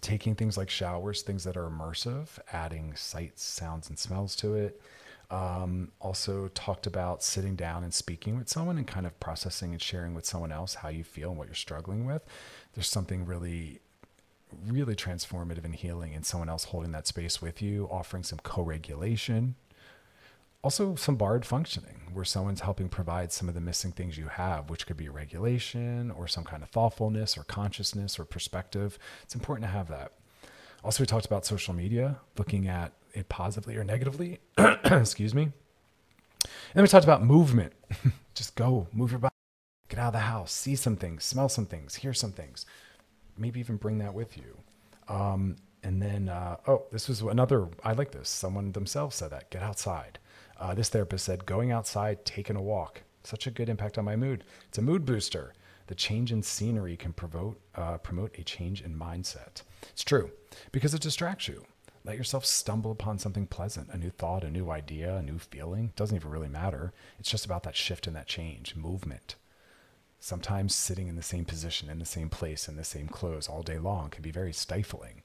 [0.00, 4.80] taking things like showers, things that are immersive, adding sights, sounds, and smells to it.
[5.32, 9.82] Um, also talked about sitting down and speaking with someone and kind of processing and
[9.82, 12.22] sharing with someone else how you feel and what you're struggling with.
[12.74, 13.80] There's something really
[14.66, 18.62] really transformative and healing and someone else holding that space with you, offering some co
[18.62, 19.54] regulation.
[20.62, 24.68] Also, some borrowed functioning where someone's helping provide some of the missing things you have,
[24.68, 28.98] which could be regulation or some kind of thoughtfulness or consciousness or perspective.
[29.22, 30.12] It's important to have that.
[30.82, 34.40] Also, we talked about social media, looking at it positively or negatively.
[34.58, 35.42] Excuse me.
[35.42, 37.72] And then we talked about movement.
[38.34, 39.34] Just go, move your body,
[39.88, 42.66] get out of the house, see some things, smell some things, hear some things
[43.38, 44.58] maybe even bring that with you.
[45.08, 48.28] Um, and then, uh, oh, this was another, I like this.
[48.28, 50.18] Someone themselves said that get outside.
[50.58, 54.16] Uh, this therapist said, going outside, taking a walk, such a good impact on my
[54.16, 54.44] mood.
[54.68, 55.52] It's a mood booster.
[55.86, 59.62] The change in scenery can promote, uh, promote a change in mindset.
[59.90, 60.30] It's true
[60.72, 61.64] because it distracts you.
[62.04, 65.92] Let yourself stumble upon something pleasant, a new thought, a new idea, a new feeling.
[65.96, 66.92] Doesn't even really matter.
[67.18, 69.34] It's just about that shift and that change, movement.
[70.26, 73.62] Sometimes sitting in the same position, in the same place, in the same clothes all
[73.62, 75.22] day long can be very stifling.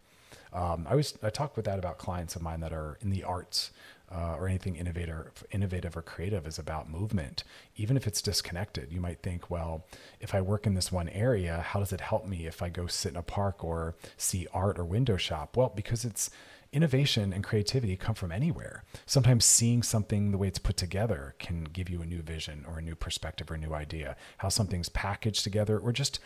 [0.54, 3.24] Um, I was I talk with that about clients of mine that are in the
[3.24, 3.72] arts
[4.12, 7.44] uh, or anything innovative, innovative or creative is about movement.
[7.78, 9.88] Even if it's disconnected, you might think, well,
[10.20, 12.86] if I work in this one area, how does it help me if I go
[12.86, 15.58] sit in a park or see art or window shop?
[15.58, 16.30] Well, because it's
[16.74, 18.84] innovation and creativity come from anywhere.
[19.06, 22.80] Sometimes seeing something the way it's put together can give you a new vision or
[22.80, 24.16] a new perspective or a new idea.
[24.38, 26.20] How something's packaged together, or just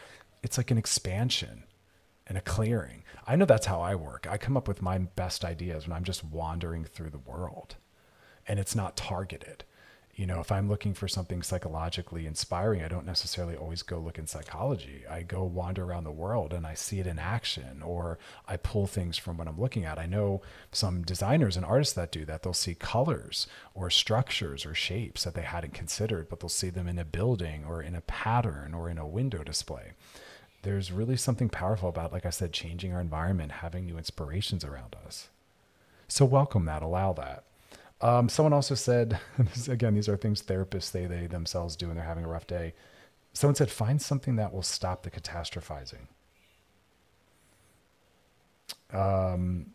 [0.44, 1.64] it's like an expansion
[2.28, 3.04] and a clearing.
[3.28, 4.28] I know that's how I work.
[4.30, 7.76] I come up with my best ideas when I'm just wandering through the world
[8.48, 9.64] and it's not targeted
[10.16, 14.18] you know, if I'm looking for something psychologically inspiring, I don't necessarily always go look
[14.18, 15.04] in psychology.
[15.10, 18.88] I go wander around the world and I see it in action, or I pull
[18.88, 20.00] things from what I'm looking at.
[20.00, 22.44] I know some designers and artists that do that.
[22.44, 26.88] They'll see colors or structures or shapes that they hadn't considered, but they'll see them
[26.88, 29.92] in a building or in a pattern or in a window display.
[30.62, 34.96] There's really something powerful about, like I said, changing our environment, having new inspirations around
[35.06, 35.28] us.
[36.08, 37.44] So welcome that, allow that.
[38.02, 39.20] Um, someone also said,
[39.68, 42.74] again, these are things therapists say they themselves do when they're having a rough day.
[43.34, 46.08] Someone said, find something that will stop the catastrophizing.
[48.94, 49.68] Um,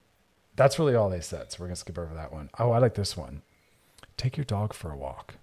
[0.57, 1.53] that's really all they said.
[1.53, 2.51] So we're gonna skip over that one.
[2.59, 3.43] Oh, I like this one.
[4.17, 5.37] Take your dog for a walk.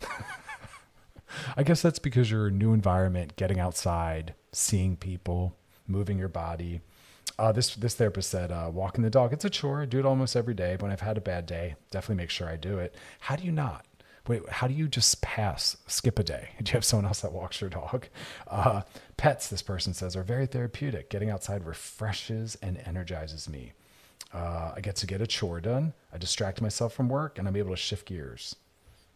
[1.56, 6.28] I guess that's because you're in a new environment, getting outside, seeing people, moving your
[6.28, 6.80] body.
[7.38, 9.82] Uh, this this therapist said, uh, walking the dog, it's a chore.
[9.82, 10.72] I do it almost every day.
[10.74, 12.94] But when I've had a bad day, definitely make sure I do it.
[13.20, 13.86] How do you not?
[14.26, 16.50] Wait, how do you just pass, skip a day?
[16.62, 18.08] Do you have someone else that walks your dog?
[18.46, 18.82] Uh,
[19.16, 21.08] pets, this person says, are very therapeutic.
[21.08, 23.72] Getting outside refreshes and energizes me.
[24.32, 25.94] Uh, I get to get a chore done.
[26.12, 28.54] I distract myself from work, and I'm able to shift gears.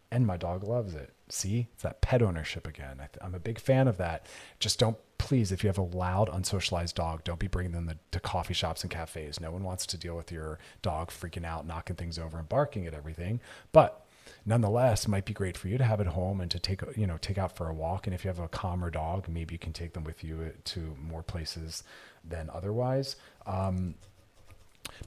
[0.09, 1.13] And my dog loves it.
[1.29, 2.99] See, it's that pet ownership again.
[2.99, 4.25] I am a big fan of that.
[4.59, 8.19] Just don't please, if you have a loud, unsocialized dog, don't be bringing them to
[8.19, 9.39] coffee shops and cafes.
[9.39, 12.85] No one wants to deal with your dog freaking out, knocking things over, and barking
[12.85, 13.39] at everything.
[13.71, 14.05] But
[14.45, 17.17] nonetheless, might be great for you to have at home and to take you know
[17.17, 18.05] take out for a walk.
[18.05, 20.95] And if you have a calmer dog, maybe you can take them with you to
[21.01, 21.83] more places
[22.27, 23.15] than otherwise.
[23.45, 23.95] Um,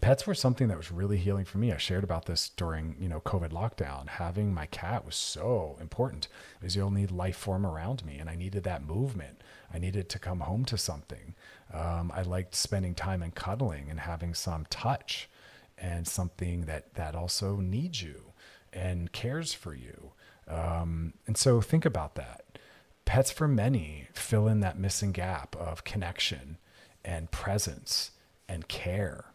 [0.01, 1.73] pets were something that was really healing for me.
[1.73, 4.09] I shared about this during, you know, COVID lockdown.
[4.09, 8.35] Having my cat was so important because you'll need life form around me and I
[8.35, 9.43] needed that movement.
[9.77, 11.35] I needed to come home to something.
[11.71, 15.29] Um, I liked spending time and cuddling and having some touch
[15.77, 18.33] and something that, that also needs you
[18.73, 20.13] and cares for you.
[20.49, 22.59] Um, and so think about that.
[23.05, 26.57] Pets for many fill in that missing gap of connection
[27.05, 28.13] and presence
[28.49, 29.27] and care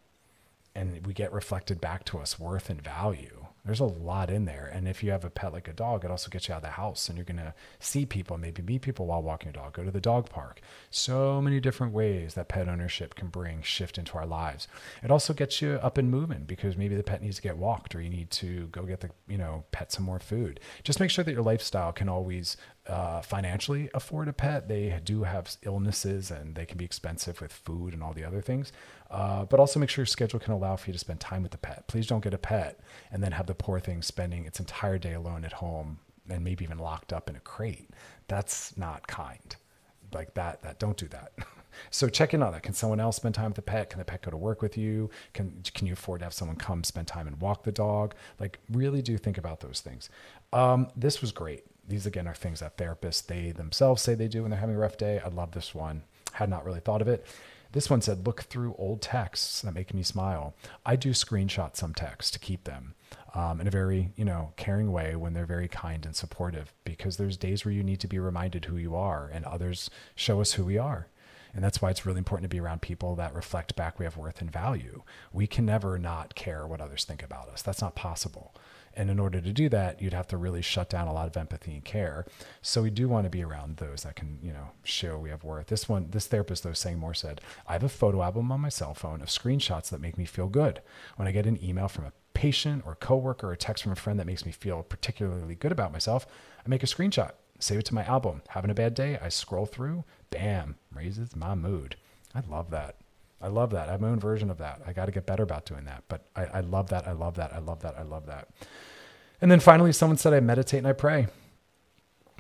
[0.74, 3.41] and we get reflected back to us worth and value.
[3.64, 4.70] There's a lot in there.
[4.74, 6.64] And if you have a pet like a dog, it also gets you out of
[6.64, 9.74] the house and you're going to see people, maybe meet people while walking your dog,
[9.74, 10.62] go to the dog park.
[10.89, 14.68] So many different ways that pet ownership can bring shift into our lives.
[15.03, 17.93] It also gets you up and moving because maybe the pet needs to get walked
[17.93, 20.59] or you need to go get the, you know, pet some more food.
[20.84, 22.57] Just make sure that your lifestyle can always
[22.92, 24.68] uh, financially afford a pet.
[24.68, 28.42] They do have illnesses and they can be expensive with food and all the other
[28.42, 28.74] things.
[29.10, 31.54] Uh, but also make sure your schedule can allow for you to spend time with
[31.54, 31.88] the pet.
[31.88, 35.14] Please don't get a pet and then have the poor thing spending its entire day
[35.14, 37.89] alone at home and maybe even locked up in a crate.
[38.28, 39.56] That's not kind.
[40.14, 41.32] Like that, that don't do that.
[41.89, 42.64] So check in on that.
[42.64, 43.89] Can someone else spend time with the pet?
[43.89, 45.10] Can the pet go to work with you?
[45.34, 48.14] Can can you afford to have someone come spend time and walk the dog?
[48.42, 50.10] Like really do think about those things.
[50.52, 54.42] Um, this was great these again are things that therapists they themselves say they do
[54.42, 55.20] when they're having a rough day.
[55.24, 56.04] I love this one.
[56.34, 57.26] Had not really thought of it.
[57.74, 60.54] This one said, look through old texts that make me smile.
[60.86, 62.96] I do screenshot some texts to keep them
[63.34, 67.16] um, in a very, you know, caring way when they're very kind and supportive because
[67.16, 70.54] there's days where you need to be reminded who you are and others show us
[70.54, 71.08] who we are.
[71.54, 74.18] And that's why it's really important to be around people that reflect back we have
[74.18, 75.04] worth and value.
[75.34, 77.62] We can never not care what others think about us.
[77.62, 78.54] That's not possible.
[78.96, 81.38] And in order to do that, you'd have to really shut down a lot of
[81.38, 82.26] empathy and care.
[82.62, 85.44] So we do want to be around those that can, you know, show we have
[85.44, 85.68] worth.
[85.68, 88.70] This one, this therapist though saying more said, I have a photo album on my
[88.70, 90.82] cell phone of screenshots that make me feel good.
[91.16, 93.96] When I get an email from a patient or coworker or a text from a
[93.96, 96.26] friend that makes me feel particularly good about myself,
[96.66, 98.42] I make a screenshot, save it to my album.
[98.50, 101.96] Having a bad day, I scroll through, bam, raises my mood.
[102.34, 102.96] I love that.
[103.42, 103.89] I love that.
[103.89, 104.82] I have my own version of that.
[104.86, 106.04] I got to get better about doing that.
[106.08, 107.08] But I, I love that.
[107.08, 107.54] I love that.
[107.54, 107.98] I love that.
[107.98, 108.50] I love that.
[109.42, 111.28] And then finally, someone said, I meditate and I pray.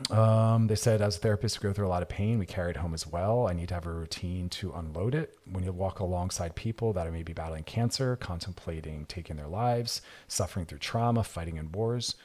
[0.09, 2.39] Um, they said, as a therapist, we go through a lot of pain.
[2.39, 3.47] We carry it home as well.
[3.47, 5.37] I need to have a routine to unload it.
[5.51, 10.65] When you walk alongside people that are maybe battling cancer, contemplating taking their lives, suffering
[10.65, 12.15] through trauma, fighting in wars,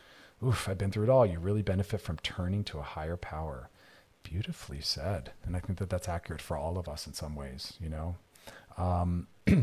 [0.45, 1.27] oof, I've been through it all.
[1.27, 3.68] You really benefit from turning to a higher power.
[4.22, 5.33] Beautifully said.
[5.45, 8.16] And I think that that's accurate for all of us in some ways, you know?
[8.77, 9.55] Um, all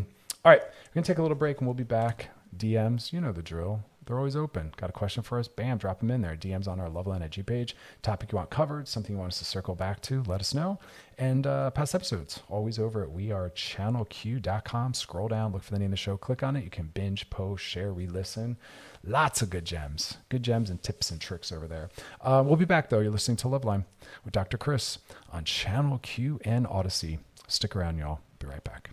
[0.46, 2.30] right, we're going to take a little break and we'll be back.
[2.56, 3.84] DMs, you know the drill.
[4.06, 4.74] They're always open.
[4.76, 5.48] Got a question for us?
[5.48, 6.36] Bam, drop them in there.
[6.36, 7.76] DMs on our Loveline IG page.
[8.02, 10.80] Topic you want covered, something you want us to circle back to, let us know.
[11.18, 14.94] And uh, past episodes, always over at wearechannelq.com.
[14.94, 16.64] Scroll down, look for the name of the show, click on it.
[16.64, 18.58] You can binge, post, share, re listen.
[19.06, 21.90] Lots of good gems, good gems and tips and tricks over there.
[22.22, 23.00] Uh, we'll be back, though.
[23.00, 23.86] You're listening to Loveline
[24.26, 24.58] with Dr.
[24.58, 25.00] Chris
[25.32, 27.20] on Channel Q and Audacy.
[27.48, 28.20] Stick around, y'all.
[28.40, 28.92] Be right back.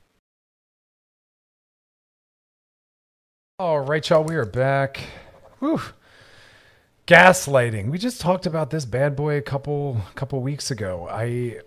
[3.60, 5.00] All right, y'all, we are back.
[5.58, 5.82] Whew.
[7.06, 7.90] Gaslighting.
[7.90, 11.06] We just talked about this bad boy a couple couple weeks ago.
[11.10, 11.60] I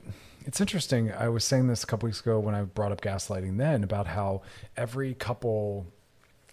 [0.43, 1.11] it's interesting.
[1.11, 4.07] I was saying this a couple weeks ago when I brought up gaslighting then about
[4.07, 4.41] how
[4.75, 5.85] every couple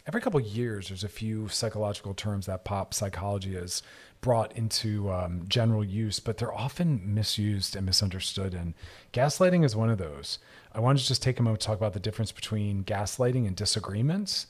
[0.06, 3.82] every couple years there's a few psychological terms that pop psychology has
[4.20, 8.52] brought into um, general use, but they're often misused and misunderstood.
[8.52, 8.74] And
[9.14, 10.38] gaslighting is one of those.
[10.74, 13.56] I wanted to just take a moment to talk about the difference between gaslighting and
[13.56, 14.46] disagreements.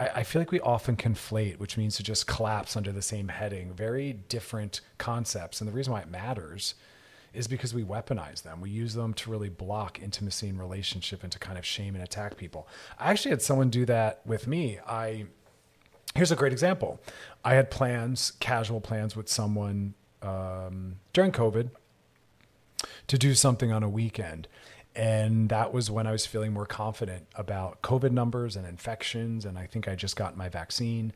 [0.00, 3.72] I, feel like we often conflate, which means to just collapse under the same heading,
[3.72, 5.60] very different concepts.
[5.60, 6.74] And the reason why it matters
[7.32, 8.60] is because we weaponize them.
[8.60, 12.02] We use them to really block intimacy and relationship and to kind of shame and
[12.02, 12.66] attack people.
[12.98, 14.78] I actually had someone do that with me.
[14.86, 15.26] I
[16.14, 17.00] here's a great example.
[17.44, 21.70] I had plans, casual plans with someone um, during COVID
[23.06, 24.48] to do something on a weekend.
[24.94, 29.44] And that was when I was feeling more confident about COVID numbers and infections.
[29.44, 31.12] And I think I just got my vaccine.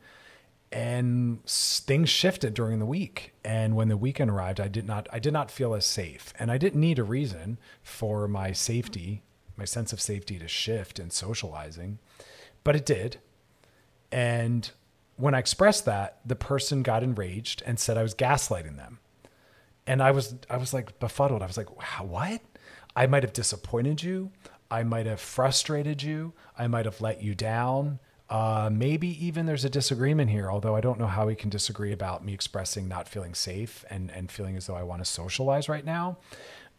[0.71, 3.33] And things shifted during the week.
[3.43, 6.33] And when the weekend arrived, I did not I did not feel as safe.
[6.39, 9.23] And I didn't need a reason for my safety,
[9.57, 11.99] my sense of safety to shift in socializing.
[12.63, 13.17] But it did.
[14.11, 14.69] And
[15.17, 18.99] when I expressed that, the person got enraged and said I was gaslighting them.
[19.87, 21.43] And I was I was like befuddled.
[21.43, 21.69] I was like,
[22.01, 22.41] what?
[22.95, 24.31] I might have disappointed you.
[24.71, 26.33] I might have frustrated you.
[26.57, 27.99] I might have let you down.
[28.29, 31.91] Uh, maybe even there's a disagreement here, although I don't know how we can disagree
[31.91, 35.69] about me expressing not feeling safe and, and feeling as though I want to socialize
[35.69, 36.17] right now.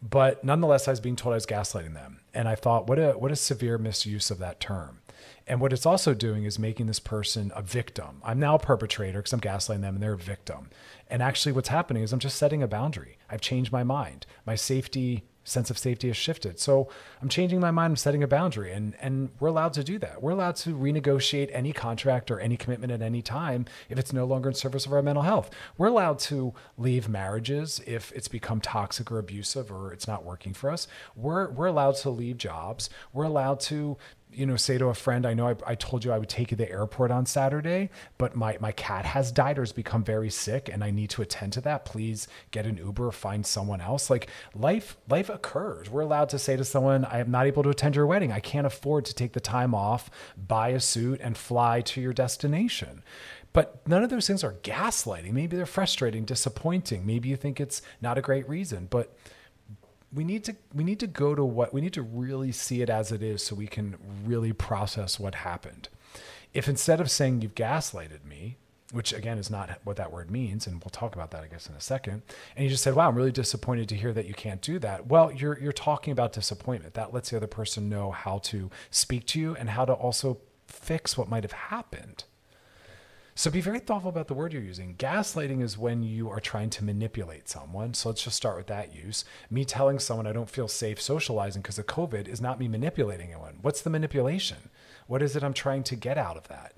[0.03, 2.21] But nonetheless, I was being told I was gaslighting them.
[2.35, 5.01] And I thought, what a what a severe misuse of that term.
[5.47, 8.21] And what it's also doing is making this person a victim.
[8.25, 10.71] I'm now a perpetrator because I'm gaslighting them and they're a victim.
[11.09, 13.19] And actually, what's happening is I'm just setting a boundary.
[13.31, 14.27] I've changed my mind.
[14.45, 16.59] My safety sense of safety has shifted.
[16.59, 16.89] So
[17.23, 17.93] I'm changing my mind.
[17.93, 20.23] I'm setting a boundary, and and we're allowed to do that.
[20.23, 24.25] We're allowed to renegotiate any contract or any commitment at any time if it's no
[24.25, 25.51] longer in service of our mental health.
[25.79, 30.53] We're allowed to leave marriages if it's become toxic or abusive or it's not working
[30.53, 30.89] for us.
[31.15, 32.91] We're we're allowed to leave jobs.
[33.13, 33.97] We're allowed to
[34.37, 36.51] you know, say to a friend, I know I, I, told you I would take
[36.51, 40.05] you to the airport on Saturday, but my, my cat has died or has become
[40.05, 41.87] very sick and I need to attend to that.
[41.87, 44.11] Please get an Uber or find someone else.
[44.11, 45.89] Like life, life occurs.
[45.89, 48.31] We're allowed to say to someone, I am not able to attend your wedding.
[48.31, 52.13] I can't afford to take the time off, buy a suit and fly to your
[52.13, 53.03] destination.
[53.55, 55.33] But none of those things are gaslighting.
[55.33, 57.07] Maybe they're frustrating, disappointing.
[57.07, 59.17] Maybe you think it's not a great reason, but
[60.17, 62.91] we need to we need to go to what we need to really see it
[62.91, 65.89] as it is so we can really process what happened.
[66.55, 68.57] If instead of saying you've gaslighted me
[68.93, 71.69] which again is not what that word means and we'll talk about that i guess
[71.69, 72.23] in a second
[72.55, 75.09] and you just said wow i'm really disappointed to hear that you can't do that.
[75.09, 76.95] Well you're you're talking about disappointment.
[76.95, 80.39] That lets the other person know how to speak to you and how to also
[80.67, 82.25] fix what might have happened
[83.39, 84.97] so be very thoughtful about the word you're using.
[84.97, 87.93] Gaslighting is when you are trying to manipulate someone.
[87.93, 89.27] So let's just start with that use.
[89.51, 93.33] Me telling someone I don't feel safe socializing because of COVID is not me manipulating
[93.33, 93.59] anyone.
[93.61, 94.71] What's the manipulation?
[95.07, 96.77] What is it I'm trying to get out of that?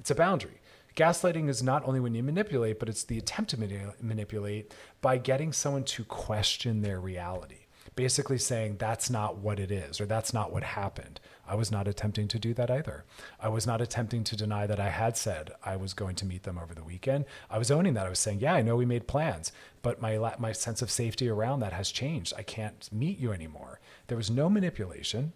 [0.00, 0.62] It's a boundary.
[0.96, 4.72] Gaslighting is not only when you manipulate, but it's the attempt to manipulate
[5.02, 10.06] by getting someone to question their reality basically saying that's not what it is or
[10.06, 11.20] that's not what happened.
[11.46, 13.04] I was not attempting to do that either.
[13.40, 16.44] I was not attempting to deny that I had said I was going to meet
[16.44, 17.24] them over the weekend.
[17.50, 18.06] I was owning that.
[18.06, 21.28] I was saying, yeah, I know we made plans, but my my sense of safety
[21.28, 22.32] around that has changed.
[22.36, 23.80] I can't meet you anymore.
[24.06, 25.32] There was no manipulation,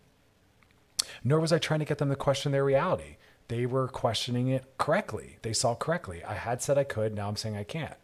[1.25, 3.17] nor was I trying to get them to question their reality.
[3.49, 5.39] They were questioning it correctly.
[5.43, 6.25] They saw correctly.
[6.25, 7.15] I had said I could.
[7.15, 7.97] Now I'm saying I can't.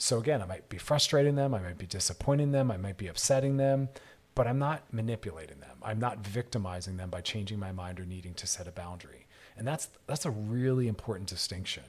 [0.00, 3.06] So again, I might be frustrating them, I might be disappointing them, I might be
[3.06, 3.90] upsetting them,
[4.34, 5.78] but I'm not manipulating them.
[5.82, 9.26] I'm not victimizing them by changing my mind or needing to set a boundary.
[9.56, 11.84] And that's that's a really important distinction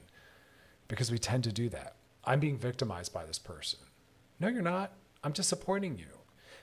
[0.88, 1.96] because we tend to do that.
[2.24, 3.80] I'm being victimized by this person.
[4.38, 4.92] No, you're not.
[5.24, 6.18] I'm disappointing you.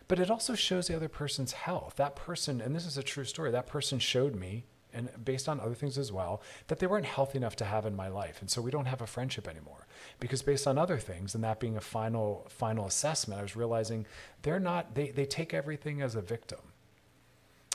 [0.07, 1.95] But it also shows the other person's health.
[1.97, 5.59] That person, and this is a true story, that person showed me and based on
[5.59, 8.41] other things as well, that they weren't healthy enough to have in my life.
[8.41, 9.85] And so we don't have a friendship anymore.
[10.19, 14.05] Because based on other things, and that being a final final assessment, I was realizing
[14.41, 16.59] they're not they they take everything as a victim.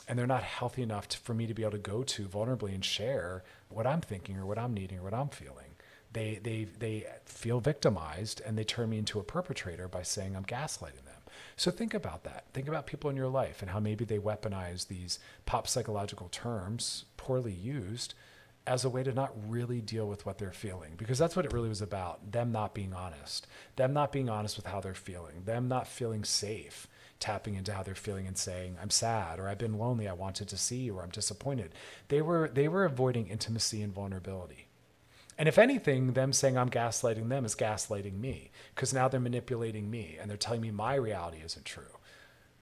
[0.07, 2.75] And they're not healthy enough to, for me to be able to go to vulnerably
[2.75, 5.75] and share what I'm thinking or what I'm needing or what I'm feeling.
[6.13, 10.45] They they they feel victimized and they turn me into a perpetrator by saying I'm
[10.45, 11.15] gaslighting them.
[11.57, 12.45] So think about that.
[12.53, 17.05] Think about people in your life and how maybe they weaponize these pop psychological terms,
[17.17, 18.13] poorly used,
[18.67, 20.93] as a way to not really deal with what they're feeling.
[20.97, 24.57] Because that's what it really was about them not being honest, them not being honest
[24.57, 26.87] with how they're feeling, them not feeling safe.
[27.17, 30.05] Tapping into how they're feeling and saying, "I'm sad," or "I've been lonely.
[30.05, 31.73] I wanted to see," you," or "I'm disappointed."
[32.09, 34.67] They were they were avoiding intimacy and vulnerability.
[35.37, 39.89] And if anything, them saying I'm gaslighting them is gaslighting me because now they're manipulating
[39.89, 41.83] me and they're telling me my reality isn't true.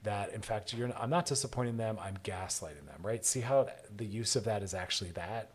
[0.02, 3.24] That in fact, you're, I'm not disappointing them, I'm gaslighting them, right?
[3.24, 5.50] See how the use of that is actually that?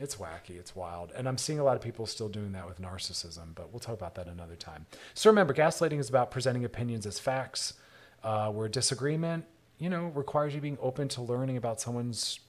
[0.00, 1.12] It's wacky, it's wild.
[1.14, 3.94] And I'm seeing a lot of people still doing that with narcissism, but we'll talk
[3.94, 4.86] about that another time.
[5.12, 7.74] So remember, gaslighting is about presenting opinions as facts,
[8.24, 9.44] uh, where disagreement,
[9.78, 12.40] you know, requires you being open to learning about someone's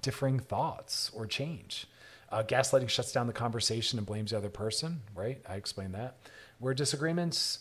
[0.00, 1.88] differing thoughts or change.
[2.30, 5.40] Uh, gaslighting shuts down the conversation and blames the other person, right?
[5.48, 6.18] I explained that.
[6.60, 7.60] Where disagreements,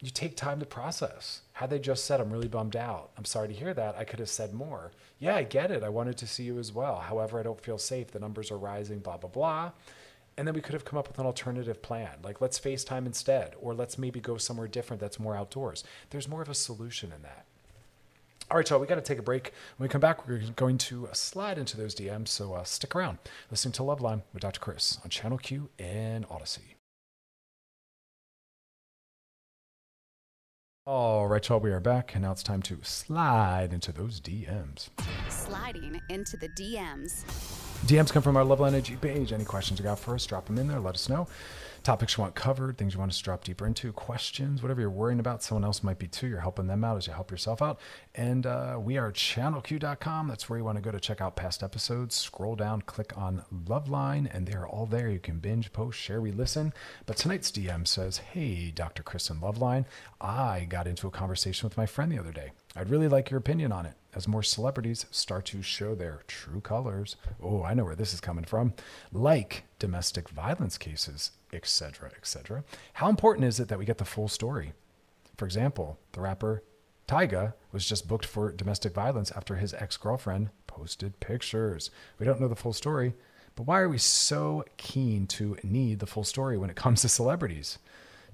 [0.00, 1.42] you take time to process.
[1.62, 3.10] Had they just said, I'm really bummed out.
[3.16, 3.94] I'm sorry to hear that.
[3.96, 4.90] I could have said more.
[5.20, 5.84] Yeah, I get it.
[5.84, 6.96] I wanted to see you as well.
[6.96, 8.10] However, I don't feel safe.
[8.10, 9.70] The numbers are rising, blah, blah, blah.
[10.36, 12.16] And then we could have come up with an alternative plan.
[12.24, 15.84] Like, let's FaceTime instead, or let's maybe go somewhere different that's more outdoors.
[16.10, 17.46] There's more of a solution in that.
[18.50, 19.52] All right, so we got to take a break.
[19.76, 22.26] When we come back, we're going to slide into those DMs.
[22.26, 23.18] So uh, stick around.
[23.52, 24.58] Listening to Love Loveline with Dr.
[24.58, 26.71] Chris on Channel Q and Audacy.
[30.84, 34.88] All right, y'all, we are back, and now it's time to slide into those DMs.
[35.28, 37.22] Sliding into the DMs.
[37.86, 39.32] DMs come from our Loveline IG page.
[39.32, 40.80] Any questions you got for us, drop them in there.
[40.80, 41.28] Let us know.
[41.82, 44.88] Topics you want covered, things you want us to drop deeper into, questions, whatever you're
[44.88, 45.42] worrying about.
[45.42, 46.28] Someone else might be too.
[46.28, 47.80] You're helping them out as you help yourself out.
[48.14, 50.28] And uh, wearechannelq.com.
[50.28, 52.14] That's where you want to go to check out past episodes.
[52.14, 55.10] Scroll down, click on Loveline, and they're all there.
[55.10, 56.72] You can binge, post, share, re listen.
[57.06, 59.02] But tonight's DM says, Hey, Dr.
[59.02, 59.84] Chris on Loveline,
[60.20, 62.52] I got into a conversation with my friend the other day.
[62.76, 66.60] I'd really like your opinion on it as more celebrities start to show their true
[66.60, 67.16] colors.
[67.42, 68.74] Oh, I know where this is coming from.
[69.12, 72.64] Like domestic violence cases, etc., etc.
[72.94, 74.72] How important is it that we get the full story?
[75.36, 76.62] For example, the rapper
[77.08, 81.90] Tyga was just booked for domestic violence after his ex-girlfriend posted pictures.
[82.18, 83.14] We don't know the full story,
[83.56, 87.08] but why are we so keen to need the full story when it comes to
[87.08, 87.78] celebrities?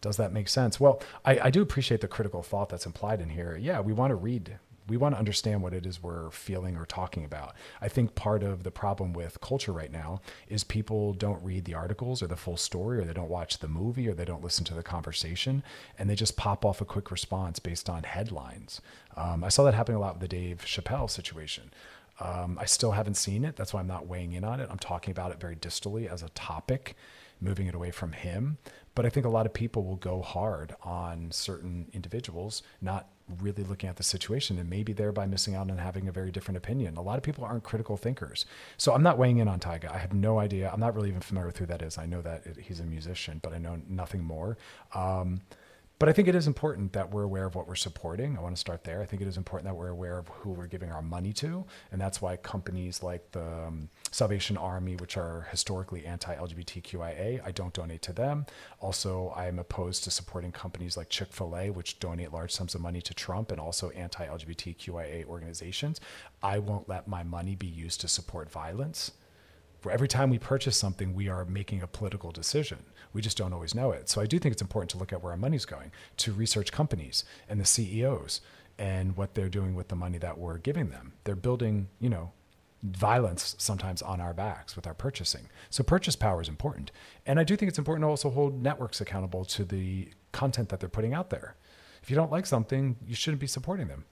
[0.01, 0.79] Does that make sense?
[0.79, 3.57] Well, I, I do appreciate the critical thought that's implied in here.
[3.61, 4.59] Yeah, we want to read
[4.89, 7.55] we want to understand what it is we're feeling or talking about.
[7.81, 11.75] I think part of the problem with culture right now is people don't read the
[11.75, 14.65] articles or the full story, or they don't watch the movie, or they don't listen
[14.67, 15.63] to the conversation,
[15.99, 18.81] and they just pop off a quick response based on headlines.
[19.17, 21.71] Um, I saw that happening a lot with the Dave Chappelle situation.
[22.21, 23.57] Um, I still haven't seen it.
[23.57, 24.69] That's why I'm not weighing in on it.
[24.71, 26.97] I'm talking about it very distally as a topic,
[27.41, 28.59] moving it away from him.
[28.95, 33.09] But I think a lot of people will go hard on certain individuals, not
[33.41, 36.57] really looking at the situation and maybe thereby missing out on having a very different
[36.57, 36.97] opinion.
[36.97, 38.47] A lot of people aren't critical thinkers.
[38.77, 39.91] So I'm not weighing in on Tyga.
[39.93, 40.71] I have no idea.
[40.73, 41.99] I'm not really even familiar with who that is.
[41.99, 44.57] I know that it, he's a musician, but I know nothing more.
[44.95, 45.41] Um,
[45.99, 48.37] but I think it is important that we're aware of what we're supporting.
[48.39, 49.03] I want to start there.
[49.03, 51.65] I think it is important that we're aware of who we're giving our money to.
[51.91, 57.51] And that's why companies like the um, Salvation Army, which are historically anti LGBTQIA, I
[57.51, 58.47] don't donate to them.
[58.81, 62.77] Also, I am opposed to supporting companies like Chick fil A, which donate large sums
[62.77, 66.01] of money to Trump and also anti LGBTQIA organizations.
[66.45, 69.11] I won't let my money be used to support violence.
[69.89, 72.79] Every time we purchase something, we are making a political decision.
[73.13, 74.09] We just don't always know it.
[74.09, 76.73] So I do think it's important to look at where our money's going, to research
[76.73, 78.41] companies and the CEOs
[78.79, 81.13] and what they're doing with the money that we're giving them.
[81.25, 82.33] They're building, you know,
[82.83, 85.49] violence sometimes on our backs with our purchasing.
[85.71, 86.93] So purchase power is important.
[87.27, 90.81] And I do think it's important to also hold networks accountable to the content that
[90.81, 91.57] they're putting out there.
[92.03, 94.05] If you don't like something, you shouldn't be supporting them.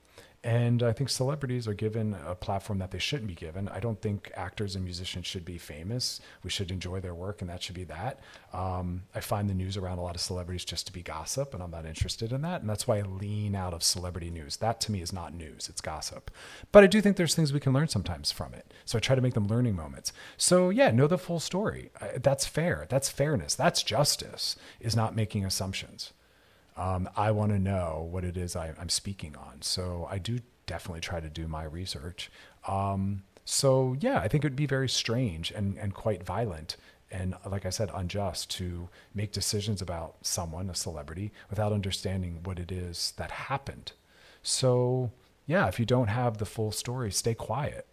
[0.46, 3.68] And I think celebrities are given a platform that they shouldn't be given.
[3.68, 6.20] I don't think actors and musicians should be famous.
[6.44, 8.20] We should enjoy their work, and that should be that.
[8.52, 11.64] Um, I find the news around a lot of celebrities just to be gossip, and
[11.64, 12.60] I'm not interested in that.
[12.60, 14.58] And that's why I lean out of celebrity news.
[14.58, 16.30] That to me is not news, it's gossip.
[16.70, 18.72] But I do think there's things we can learn sometimes from it.
[18.84, 20.12] So I try to make them learning moments.
[20.36, 21.90] So yeah, know the full story.
[22.18, 22.86] That's fair.
[22.88, 23.56] That's fairness.
[23.56, 26.12] That's justice, is not making assumptions
[26.76, 29.62] um, I want to know what it is I, am speaking on.
[29.62, 32.30] So I do definitely try to do my research.
[32.66, 36.76] Um, so yeah, I think it would be very strange and, and quite violent
[37.10, 42.58] and like I said, unjust to make decisions about someone, a celebrity, without understanding what
[42.58, 43.92] it is that happened.
[44.42, 45.12] So
[45.46, 47.86] yeah, if you don't have the full story, stay quiet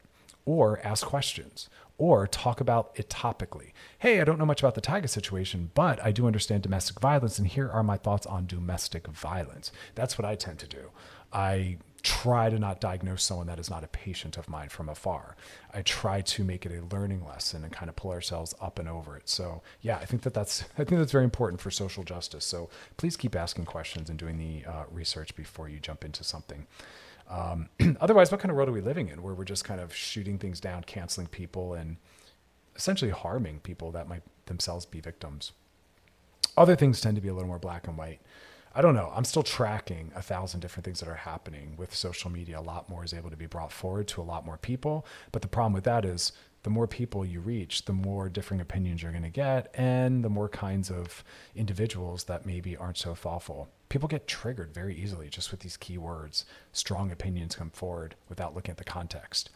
[0.45, 3.71] or ask questions or talk about it topically.
[3.99, 7.37] Hey, I don't know much about the Tyga situation, but I do understand domestic violence,
[7.37, 9.71] and here are my thoughts on domestic violence.
[9.95, 10.91] That's what I tend to do.
[11.31, 15.37] I try to not diagnose someone that is not a patient of mine from afar.
[15.73, 18.89] I try to make it a learning lesson and kind of pull ourselves up and
[18.89, 19.29] over it.
[19.29, 22.43] So yeah, I think that that's I think that's very important for social justice.
[22.43, 26.67] So please keep asking questions and doing the uh, research before you jump into something.
[27.33, 27.69] Um,
[27.99, 30.37] otherwise, what kind of world are we living in where we're just kind of shooting
[30.37, 31.97] things down, canceling people, and
[32.75, 35.51] essentially harming people that might themselves be victims?
[36.55, 38.19] Other things tend to be a little more black and white.
[38.75, 39.11] I don't know.
[39.15, 42.59] I'm still tracking a thousand different things that are happening with social media.
[42.59, 45.05] A lot more is able to be brought forward to a lot more people.
[45.31, 46.31] But the problem with that is
[46.63, 50.29] the more people you reach, the more differing opinions you're going to get, and the
[50.29, 51.23] more kinds of
[51.55, 53.69] individuals that maybe aren't so thoughtful.
[53.93, 56.45] People get triggered very easily just with these keywords.
[56.71, 59.51] Strong opinions come forward without looking at the context.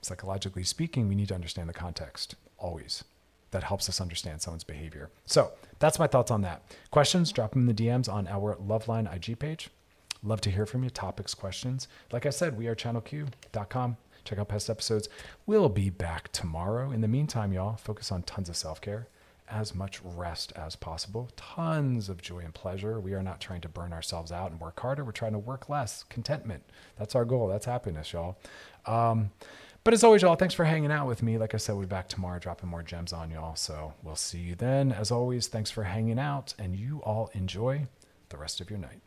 [0.00, 3.04] Psychologically speaking, we need to understand the context always.
[3.50, 5.10] That helps us understand someone's behavior.
[5.26, 6.62] So that's my thoughts on that.
[6.90, 9.68] Questions, drop them in the DMs on our Loveline IG page.
[10.22, 10.88] Love to hear from you.
[10.88, 11.88] Topics, questions.
[12.12, 13.98] Like I said, wearechannelq.com.
[14.24, 15.10] Check out past episodes.
[15.44, 16.90] We'll be back tomorrow.
[16.90, 19.08] In the meantime, y'all, focus on tons of self care,
[19.48, 23.00] as much rest as possible, tons of joy and pleasure.
[23.00, 25.04] We are not trying to burn ourselves out and work harder.
[25.04, 26.04] We're trying to work less.
[26.08, 26.62] Contentment.
[26.98, 27.48] That's our goal.
[27.48, 28.38] That's happiness, y'all.
[28.86, 29.30] Um,
[29.84, 31.38] but as always, y'all, thanks for hanging out with me.
[31.38, 33.54] Like I said, we'll be back tomorrow dropping more gems on y'all.
[33.54, 34.90] So we'll see you then.
[34.90, 37.86] As always, thanks for hanging out, and you all enjoy
[38.30, 39.00] the rest of your night.